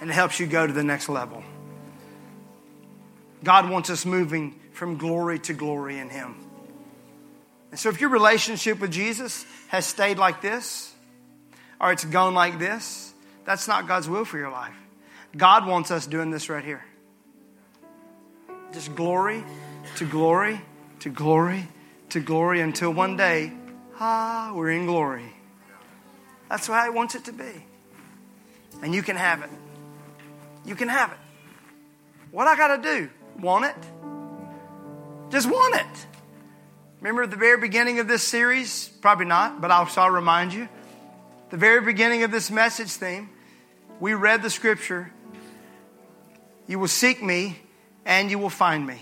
And 0.00 0.08
it 0.08 0.14
helps 0.14 0.40
you 0.40 0.46
go 0.46 0.66
to 0.66 0.72
the 0.72 0.84
next 0.84 1.08
level. 1.08 1.42
God 3.44 3.68
wants 3.68 3.90
us 3.90 4.06
moving 4.06 4.58
from 4.72 4.96
glory 4.96 5.38
to 5.40 5.52
glory 5.52 5.98
in 5.98 6.08
Him. 6.08 6.45
And 7.76 7.80
so, 7.82 7.90
if 7.90 8.00
your 8.00 8.08
relationship 8.08 8.80
with 8.80 8.90
Jesus 8.90 9.44
has 9.68 9.84
stayed 9.84 10.16
like 10.16 10.40
this, 10.40 10.94
or 11.78 11.92
it's 11.92 12.06
gone 12.06 12.32
like 12.32 12.58
this. 12.58 13.12
That's 13.44 13.68
not 13.68 13.86
God's 13.86 14.08
will 14.08 14.24
for 14.24 14.38
your 14.38 14.50
life. 14.50 14.72
God 15.36 15.66
wants 15.66 15.90
us 15.90 16.06
doing 16.06 16.30
this 16.30 16.48
right 16.48 16.64
here. 16.64 16.82
Just 18.72 18.94
glory 18.94 19.44
to 19.96 20.06
glory 20.06 20.58
to 21.00 21.10
glory 21.10 21.68
to 22.08 22.20
glory 22.20 22.62
until 22.62 22.94
one 22.94 23.18
day, 23.18 23.52
ah, 24.00 24.52
we're 24.54 24.70
in 24.70 24.86
glory. 24.86 25.30
That's 26.48 26.66
how 26.68 26.82
He 26.82 26.88
wants 26.88 27.14
it 27.14 27.26
to 27.26 27.32
be. 27.32 27.62
And 28.82 28.94
you 28.94 29.02
can 29.02 29.16
have 29.16 29.42
it. 29.42 29.50
You 30.64 30.76
can 30.76 30.88
have 30.88 31.12
it. 31.12 31.18
What 32.30 32.48
I 32.48 32.56
got 32.56 32.82
to 32.82 32.82
do? 32.82 33.10
Want 33.38 33.66
it? 33.66 33.76
Just 35.30 35.46
want 35.46 35.74
it. 35.74 36.06
Remember 37.06 37.24
the 37.28 37.36
very 37.36 37.56
beginning 37.56 38.00
of 38.00 38.08
this 38.08 38.24
series? 38.24 38.88
Probably 38.88 39.26
not, 39.26 39.60
but 39.60 39.70
I'll, 39.70 39.88
I'll 39.96 40.10
remind 40.10 40.52
you. 40.52 40.68
The 41.50 41.56
very 41.56 41.80
beginning 41.80 42.24
of 42.24 42.32
this 42.32 42.50
message 42.50 42.90
theme, 42.90 43.30
we 44.00 44.14
read 44.14 44.42
the 44.42 44.50
scripture 44.50 45.12
You 46.66 46.80
will 46.80 46.88
seek 46.88 47.22
me 47.22 47.60
and 48.04 48.28
you 48.28 48.40
will 48.40 48.50
find 48.50 48.84
me 48.84 49.00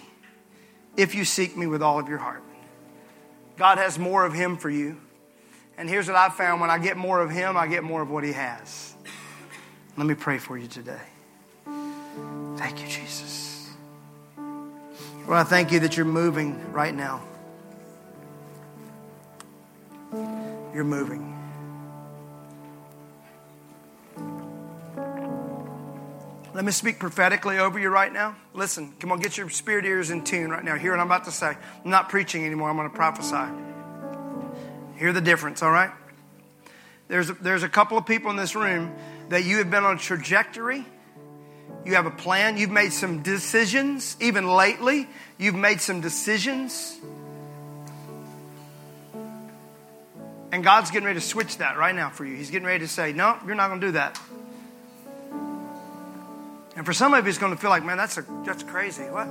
if 0.99 1.14
you 1.14 1.25
seek 1.25 1.57
me 1.57 1.67
with 1.67 1.83
all 1.83 1.99
of 1.99 2.11
your 2.11 2.19
heart. 2.19 2.43
God 3.57 3.79
has 3.79 3.99
more 3.99 4.27
of 4.27 4.35
Him 4.35 4.59
for 4.59 4.69
you. 4.69 5.01
And 5.79 5.88
here's 5.88 6.07
what 6.07 6.17
I 6.19 6.29
found 6.29 6.61
when 6.61 6.69
I 6.69 6.77
get 6.77 6.99
more 6.99 7.23
of 7.23 7.31
Him, 7.31 7.57
I 7.57 7.69
get 7.69 7.85
more 7.85 8.03
of 8.03 8.11
what 8.11 8.23
He 8.23 8.33
has. 8.33 8.95
Let 9.97 10.07
me 10.07 10.14
pray 10.14 10.37
for 10.37 10.59
you 10.59 10.67
today. 10.67 11.01
Thank 12.59 12.83
you, 12.83 12.87
Jesus. 12.87 13.71
Well, 15.27 15.40
I 15.40 15.45
thank 15.45 15.73
you 15.73 15.81
that 15.81 15.97
you're 15.97 16.05
moving 16.05 16.71
right 16.71 16.95
now. 16.95 17.23
You're 20.74 20.85
moving. 20.85 21.35
Let 26.55 26.64
me 26.64 26.70
speak 26.70 27.00
prophetically 27.00 27.59
over 27.59 27.81
you 27.81 27.88
right 27.88 28.12
now. 28.12 28.37
Listen, 28.53 28.94
come 29.00 29.11
on, 29.11 29.18
get 29.18 29.37
your 29.37 29.50
spirit 29.50 29.85
ears 29.85 30.11
in 30.11 30.22
tune 30.22 30.50
right 30.50 30.62
now. 30.62 30.77
Hear 30.77 30.92
what 30.92 31.00
I'm 31.00 31.07
about 31.07 31.24
to 31.24 31.33
say. 31.33 31.48
I'm 31.48 31.90
not 31.90 32.09
preaching 32.09 32.46
anymore, 32.46 32.70
I'm 32.70 32.77
going 32.77 32.88
to 32.88 32.94
prophesy. 32.94 33.53
Hear 34.96 35.12
the 35.12 35.20
difference, 35.20 35.64
all 35.64 35.72
right? 35.72 35.90
There's 37.09 37.31
a, 37.31 37.35
there's 37.35 37.64
a 37.64 37.68
couple 37.68 37.98
of 37.98 38.07
people 38.07 38.31
in 38.31 38.37
this 38.37 38.55
room 38.55 38.94
that 39.31 39.44
you 39.44 39.59
have 39.59 39.70
been 39.70 39.83
on 39.83 39.96
a 39.96 39.98
trajectory. 39.98 40.87
You 41.85 41.94
have 41.96 42.07
a 42.07 42.11
plan. 42.11 42.57
You've 42.57 42.70
made 42.70 42.92
some 42.92 43.22
decisions. 43.22 44.16
Even 44.20 44.46
lately, 44.46 45.09
you've 45.38 45.57
made 45.57 45.81
some 45.81 46.00
decisions. 46.00 46.98
And 50.55 50.62
God's 50.62 50.93
getting 50.93 51.05
ready 51.05 51.19
to 51.19 51.27
switch 51.27 51.59
that 51.59 51.77
right 51.77 51.97
now 51.97 52.11
for 52.11 52.25
you. 52.25 52.37
He's 52.37 52.53
getting 52.53 52.64
ready 52.64 52.79
to 52.85 52.88
say, 52.88 53.12
No, 53.12 53.37
you're 53.45 53.57
not 53.57 53.71
going 53.71 53.81
to 53.81 53.87
do 53.88 53.93
that. 53.95 54.21
And 56.77 56.87
for 56.87 56.93
some 56.93 57.12
of 57.12 57.25
you, 57.25 57.29
it's 57.29 57.38
going 57.38 57.53
to 57.53 57.61
feel 57.61 57.71
like, 57.71 57.85
man, 57.85 57.97
that's, 57.97 58.19
a, 58.19 58.25
that's 58.45 58.62
crazy. 58.62 59.03
What? 59.03 59.27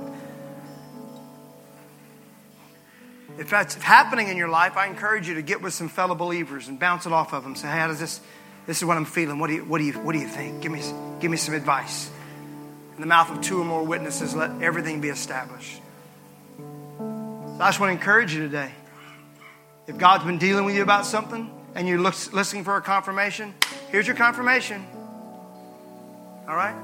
If 3.38 3.48
that's 3.48 3.74
happening 3.76 4.28
in 4.28 4.36
your 4.36 4.50
life, 4.50 4.76
I 4.76 4.86
encourage 4.86 5.26
you 5.26 5.36
to 5.36 5.42
get 5.42 5.62
with 5.62 5.72
some 5.72 5.88
fellow 5.88 6.14
believers 6.14 6.68
and 6.68 6.78
bounce 6.78 7.06
it 7.06 7.12
off 7.12 7.32
of 7.32 7.42
them. 7.42 7.56
Say, 7.56 7.68
hey, 7.68 7.78
how 7.78 7.86
does 7.86 7.98
this, 7.98 8.20
this 8.66 8.76
is 8.76 8.84
what 8.84 8.98
I'm 8.98 9.06
feeling. 9.06 9.38
What 9.38 9.46
do 9.46 9.54
you, 9.54 9.64
what 9.64 9.78
do 9.78 9.84
you, 9.84 9.94
what 9.94 10.12
do 10.12 10.18
you 10.18 10.28
think? 10.28 10.60
Give 10.60 10.72
me, 10.72 10.82
give 11.20 11.30
me 11.30 11.38
some 11.38 11.54
advice. 11.54 12.10
In 12.96 13.00
the 13.00 13.06
mouth 13.06 13.30
of 13.30 13.40
two 13.40 13.58
or 13.58 13.64
more 13.64 13.82
witnesses, 13.82 14.34
let 14.36 14.60
everything 14.60 15.00
be 15.00 15.08
established. 15.08 15.80
So 16.58 17.58
I 17.60 17.68
just 17.68 17.80
want 17.80 17.88
to 17.88 17.94
encourage 17.94 18.34
you 18.34 18.40
today. 18.40 18.72
If 19.86 19.98
God's 19.98 20.24
been 20.24 20.38
dealing 20.38 20.64
with 20.64 20.74
you 20.74 20.82
about 20.82 21.04
something 21.04 21.50
and 21.74 21.86
you're 21.86 21.98
listening 21.98 22.64
for 22.64 22.76
a 22.76 22.80
confirmation, 22.80 23.52
here's 23.90 24.06
your 24.06 24.16
confirmation. 24.16 24.84
All 26.48 26.56
right? 26.56 26.74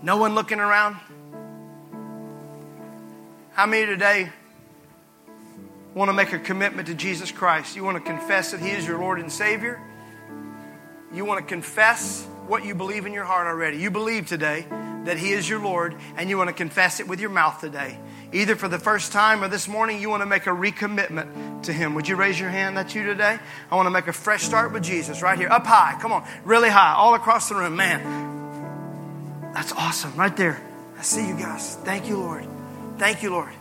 No 0.00 0.16
one 0.16 0.36
looking 0.36 0.60
around? 0.60 0.96
How 3.52 3.66
many 3.66 3.86
today 3.86 4.30
want 5.92 6.08
to 6.08 6.12
make 6.12 6.32
a 6.32 6.38
commitment 6.38 6.86
to 6.86 6.94
Jesus 6.94 7.32
Christ? 7.32 7.74
You 7.74 7.82
want 7.82 7.96
to 7.96 8.04
confess 8.04 8.52
that 8.52 8.60
He 8.60 8.70
is 8.70 8.86
your 8.86 8.98
Lord 8.98 9.18
and 9.18 9.30
Savior? 9.30 9.80
You 11.12 11.24
want 11.24 11.40
to 11.40 11.46
confess 11.46 12.24
what 12.46 12.64
you 12.64 12.76
believe 12.76 13.06
in 13.06 13.12
your 13.12 13.24
heart 13.24 13.48
already. 13.48 13.78
You 13.78 13.90
believe 13.90 14.28
today 14.28 14.66
that 15.04 15.18
He 15.18 15.32
is 15.32 15.48
your 15.48 15.60
Lord, 15.60 15.96
and 16.16 16.30
you 16.30 16.38
want 16.38 16.48
to 16.48 16.54
confess 16.54 17.00
it 17.00 17.08
with 17.08 17.20
your 17.20 17.30
mouth 17.30 17.60
today. 17.60 17.98
Either 18.32 18.56
for 18.56 18.68
the 18.68 18.78
first 18.78 19.12
time 19.12 19.44
or 19.44 19.48
this 19.48 19.68
morning, 19.68 20.00
you 20.00 20.08
want 20.08 20.22
to 20.22 20.26
make 20.26 20.46
a 20.46 20.50
recommitment 20.50 21.64
to 21.64 21.72
Him. 21.72 21.94
Would 21.94 22.08
you 22.08 22.16
raise 22.16 22.40
your 22.40 22.48
hand? 22.48 22.76
That's 22.76 22.94
you 22.94 23.04
today? 23.04 23.38
I 23.70 23.76
want 23.76 23.86
to 23.86 23.90
make 23.90 24.06
a 24.06 24.12
fresh 24.12 24.42
start 24.42 24.72
with 24.72 24.82
Jesus 24.82 25.20
right 25.20 25.38
here, 25.38 25.50
up 25.50 25.66
high. 25.66 25.98
Come 26.00 26.12
on, 26.12 26.26
really 26.44 26.70
high, 26.70 26.94
all 26.94 27.14
across 27.14 27.50
the 27.50 27.56
room. 27.56 27.76
Man, 27.76 29.52
that's 29.52 29.72
awesome, 29.72 30.14
right 30.16 30.34
there. 30.36 30.62
I 30.98 31.02
see 31.02 31.28
you 31.28 31.36
guys. 31.36 31.76
Thank 31.84 32.08
you, 32.08 32.16
Lord. 32.16 32.46
Thank 32.96 33.22
you, 33.22 33.30
Lord. 33.30 33.52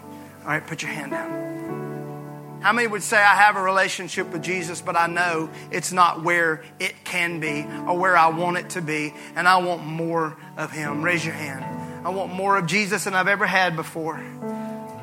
All 0.44 0.48
right, 0.48 0.66
put 0.66 0.82
your 0.82 0.92
hand 0.92 1.12
down. 1.12 2.60
How 2.62 2.72
many 2.72 2.88
would 2.88 3.04
say, 3.04 3.18
I 3.18 3.36
have 3.36 3.56
a 3.56 3.62
relationship 3.62 4.32
with 4.32 4.44
Jesus, 4.44 4.80
but 4.82 4.96
I 4.96 5.08
know 5.08 5.50
it's 5.72 5.92
not 5.92 6.24
where 6.24 6.64
it 6.80 6.94
can 7.04 7.40
be 7.40 7.66
or 7.88 7.98
where 7.98 8.16
I 8.16 8.30
want 8.30 8.58
it 8.58 8.70
to 8.72 8.82
be, 8.82 9.14
and 9.36 9.48
I 9.48 9.58
want 9.58 9.84
more 9.84 10.38
of 10.58 10.72
Him? 10.72 11.02
Raise 11.02 11.26
your 11.26 11.34
hand. 11.34 11.66
I 12.06 12.10
want 12.12 12.32
more 12.32 12.58
of 12.58 12.68
Jesus 12.68 13.04
than 13.04 13.16
I've 13.16 13.28
ever 13.28 13.48
had 13.48 13.76
before. 13.76 14.24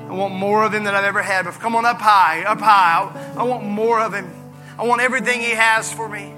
I 0.08 0.12
want 0.12 0.34
more 0.34 0.64
of 0.64 0.72
Him 0.72 0.84
than 0.84 0.94
I've 0.94 1.04
ever 1.04 1.20
had 1.22 1.44
before. 1.44 1.60
Come 1.60 1.76
on, 1.76 1.84
up 1.84 2.00
high, 2.00 2.42
up 2.44 2.60
high. 2.60 3.34
I, 3.36 3.40
I 3.40 3.42
want 3.42 3.64
more 3.64 4.00
of 4.00 4.14
Him. 4.14 4.30
I 4.78 4.86
want 4.86 5.02
everything 5.02 5.40
He 5.40 5.50
has 5.50 5.92
for 5.92 6.08
me. 6.08 6.32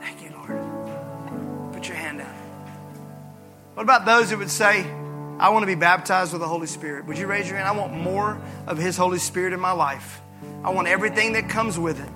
Thank 0.00 0.22
you, 0.22 0.32
Lord. 0.36 1.72
Put 1.72 1.88
your 1.88 1.96
hand 1.96 2.20
out. 2.20 2.28
What 3.74 3.82
about 3.84 4.04
those 4.04 4.30
who 4.30 4.38
would 4.38 4.50
say, 4.50 4.84
I 5.38 5.48
want 5.48 5.62
to 5.62 5.66
be 5.66 5.76
baptized 5.76 6.32
with 6.32 6.42
the 6.42 6.48
Holy 6.48 6.66
Spirit? 6.66 7.06
Would 7.06 7.16
you 7.16 7.26
raise 7.26 7.48
your 7.48 7.56
hand? 7.56 7.68
I 7.68 7.72
want 7.72 7.94
more 7.94 8.38
of 8.66 8.76
His 8.76 8.98
Holy 8.98 9.18
Spirit 9.18 9.54
in 9.54 9.60
my 9.60 9.72
life. 9.72 10.20
I 10.62 10.70
want 10.70 10.88
everything 10.88 11.32
that 11.32 11.48
comes 11.48 11.78
with 11.78 11.98
it. 11.98 12.10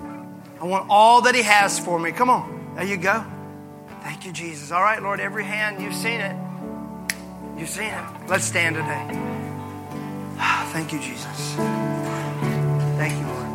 I 0.61 0.65
want 0.65 0.87
all 0.89 1.21
that 1.21 1.33
He 1.33 1.41
has 1.41 1.79
for 1.79 1.97
me. 1.97 2.11
Come 2.11 2.29
on. 2.29 2.73
There 2.75 2.85
you 2.85 2.97
go. 2.97 3.25
Thank 4.01 4.25
you, 4.25 4.31
Jesus. 4.31 4.71
All 4.71 4.83
right, 4.83 5.01
Lord, 5.01 5.19
every 5.19 5.43
hand, 5.43 5.81
you've 5.81 5.95
seen 5.95 6.21
it. 6.21 6.35
You've 7.57 7.69
seen 7.69 7.85
it. 7.85 7.93
Uh, 7.93 8.11
let's 8.27 8.43
stand 8.43 8.75
today. 8.75 9.07
Thank 10.73 10.91
you, 10.91 10.99
Jesus. 10.99 11.55
Thank 12.97 13.17
you, 13.17 13.27
Lord. 13.27 13.47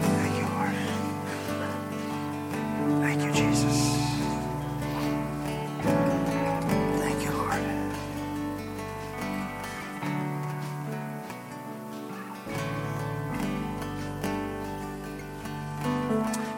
Thank 0.00 0.36
you, 0.38 0.46
Lord. 0.54 0.74
Thank 3.02 3.22
you, 3.22 3.32
Jesus. 3.32 3.76
Thank 7.02 7.22
you, 7.24 7.30
Lord. 7.32 7.62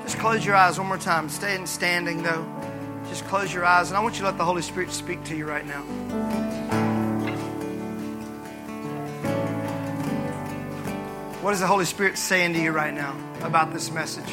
Just 0.04 0.18
close 0.18 0.46
your 0.46 0.54
eyes 0.54 0.78
one 0.78 0.86
more 0.86 0.96
time. 0.96 1.28
Stay 1.28 1.56
in 1.56 1.66
standing 1.66 2.22
though. 2.22 2.57
Just 3.18 3.30
close 3.30 3.52
your 3.52 3.64
eyes, 3.64 3.88
and 3.88 3.96
I 3.96 4.00
want 4.00 4.14
you 4.14 4.20
to 4.20 4.26
let 4.26 4.38
the 4.38 4.44
Holy 4.44 4.62
Spirit 4.62 4.92
speak 4.92 5.24
to 5.24 5.36
you 5.36 5.44
right 5.44 5.66
now. 5.66 5.82
What 11.42 11.52
is 11.52 11.58
the 11.58 11.66
Holy 11.66 11.84
Spirit 11.84 12.16
saying 12.16 12.52
to 12.52 12.60
you 12.60 12.70
right 12.70 12.94
now 12.94 13.16
about 13.42 13.72
this 13.72 13.90
message? 13.90 14.32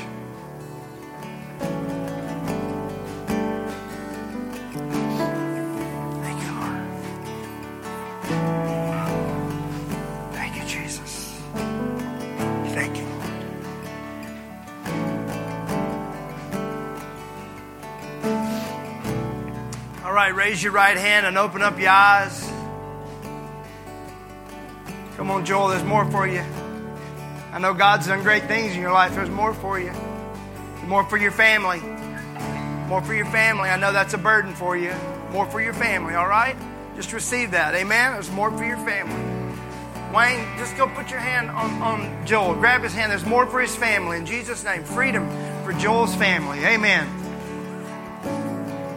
Raise 20.45 20.61
your 20.61 20.73
right 20.73 20.97
hand 20.97 21.25
and 21.25 21.39
open 21.39 21.63
up 21.63 21.79
your 21.79 21.89
eyes. 21.89 22.47
Come 25.17 25.31
on, 25.31 25.43
Joel, 25.43 25.69
there's 25.69 25.83
more 25.83 26.05
for 26.11 26.27
you. 26.27 26.43
I 27.51 27.57
know 27.57 27.73
God's 27.73 28.05
done 28.05 28.21
great 28.21 28.43
things 28.43 28.75
in 28.75 28.79
your 28.79 28.91
life. 28.91 29.15
There's 29.15 29.31
more 29.31 29.55
for 29.55 29.79
you. 29.79 29.91
More 30.85 31.03
for 31.03 31.17
your 31.17 31.31
family. 31.31 31.79
More 32.87 33.01
for 33.01 33.15
your 33.15 33.25
family. 33.25 33.69
I 33.69 33.77
know 33.77 33.91
that's 33.91 34.13
a 34.13 34.19
burden 34.19 34.53
for 34.53 34.77
you. 34.77 34.93
More 35.31 35.47
for 35.47 35.63
your 35.63 35.73
family, 35.73 36.13
all 36.13 36.27
right? 36.27 36.55
Just 36.95 37.11
receive 37.11 37.49
that. 37.51 37.73
Amen? 37.73 38.13
There's 38.13 38.29
more 38.29 38.55
for 38.55 38.65
your 38.65 38.77
family. 38.77 39.15
Wayne, 40.13 40.45
just 40.59 40.77
go 40.77 40.85
put 40.85 41.09
your 41.09 41.21
hand 41.21 41.49
on, 41.49 41.81
on 41.81 42.27
Joel. 42.27 42.53
Grab 42.53 42.83
his 42.83 42.93
hand. 42.93 43.11
There's 43.11 43.25
more 43.25 43.47
for 43.47 43.61
his 43.61 43.75
family. 43.75 44.17
In 44.17 44.27
Jesus' 44.27 44.63
name, 44.63 44.83
freedom 44.83 45.27
for 45.63 45.73
Joel's 45.73 46.13
family. 46.13 46.59
Amen 46.59 47.24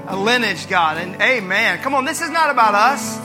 a 0.08 0.16
lineage, 0.16 0.68
God. 0.68 0.98
And 0.98 1.20
amen. 1.20 1.80
Come 1.82 1.94
on, 1.94 2.04
this 2.04 2.20
is 2.20 2.30
not 2.30 2.50
about 2.50 2.74
us. 2.74 3.18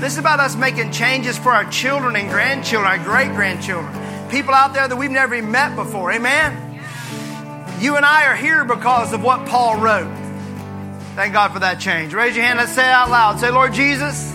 This 0.00 0.14
is 0.14 0.18
about 0.18 0.40
us 0.40 0.56
making 0.56 0.92
changes 0.92 1.38
for 1.38 1.52
our 1.52 1.70
children 1.70 2.16
and 2.16 2.30
grandchildren, 2.30 2.90
our 2.90 3.04
great 3.04 3.32
grandchildren. 3.32 3.92
people 4.30 4.54
out 4.54 4.72
there 4.72 4.88
that 4.88 4.96
we've 4.96 5.10
never 5.10 5.34
even 5.34 5.50
met 5.50 5.76
before. 5.76 6.10
Amen? 6.12 6.80
You 7.80 7.96
and 7.96 8.06
I 8.06 8.26
are 8.26 8.36
here 8.36 8.64
because 8.64 9.12
of 9.12 9.22
what 9.22 9.46
Paul 9.46 9.78
wrote. 9.78 10.10
Thank 11.16 11.32
God 11.34 11.52
for 11.52 11.58
that 11.58 11.80
change. 11.80 12.14
Raise 12.14 12.36
your 12.36 12.44
hand. 12.44 12.58
Let's 12.58 12.72
say 12.72 12.86
it 12.86 12.92
out 12.92 13.10
loud. 13.10 13.40
Say, 13.40 13.50
Lord 13.50 13.74
Jesus, 13.74 14.32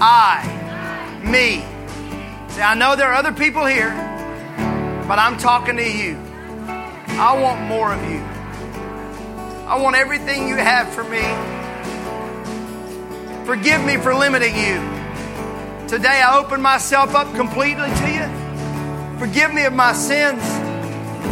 I, 0.00 1.20
me. 1.22 1.64
Say, 2.54 2.62
I 2.62 2.74
know 2.74 2.96
there 2.96 3.08
are 3.08 3.14
other 3.14 3.32
people 3.32 3.64
here, 3.64 3.90
but 5.06 5.18
I'm 5.18 5.38
talking 5.38 5.76
to 5.76 5.88
you. 5.88 6.16
I 6.66 7.38
want 7.40 7.60
more 7.68 7.92
of 7.92 8.02
you. 8.10 8.31
I 9.72 9.76
want 9.76 9.96
everything 9.96 10.48
you 10.48 10.56
have 10.56 10.86
for 10.92 11.02
me. 11.02 11.22
Forgive 13.46 13.82
me 13.82 13.96
for 13.96 14.14
limiting 14.14 14.54
you. 14.54 15.88
Today 15.88 16.20
I 16.20 16.38
open 16.38 16.60
myself 16.60 17.14
up 17.14 17.34
completely 17.34 17.88
to 17.88 18.10
you. 18.12 19.18
Forgive 19.18 19.54
me 19.54 19.64
of 19.64 19.72
my 19.72 19.94
sins. 19.94 20.42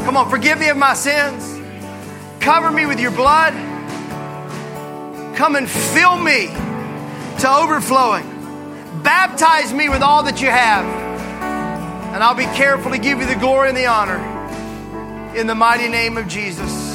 Come 0.07 0.17
on, 0.17 0.31
forgive 0.31 0.59
me 0.59 0.71
of 0.71 0.79
my 0.79 0.95
sins. 0.95 1.61
Cover 2.41 2.71
me 2.71 2.87
with 2.87 2.99
your 2.99 3.11
blood. 3.11 3.53
Come 5.37 5.55
and 5.55 5.69
fill 5.69 6.17
me 6.17 6.47
to 7.41 7.47
overflowing. 7.47 8.25
Baptize 9.03 9.75
me 9.75 9.91
with 9.91 10.01
all 10.01 10.23
that 10.23 10.41
you 10.41 10.49
have. 10.49 10.87
And 12.15 12.25
I'll 12.25 12.35
be 12.35 12.45
careful 12.45 12.93
to 12.93 12.99
give 12.99 13.19
you 13.19 13.27
the 13.27 13.37
glory 13.37 13.69
and 13.69 13.77
the 13.77 13.85
honor. 13.85 14.17
In 15.37 15.47
the 15.47 15.55
mighty 15.55 15.91
name 15.91 16.17
of 16.17 16.27
Jesus. 16.27 16.90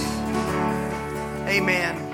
Amen. 1.48 2.05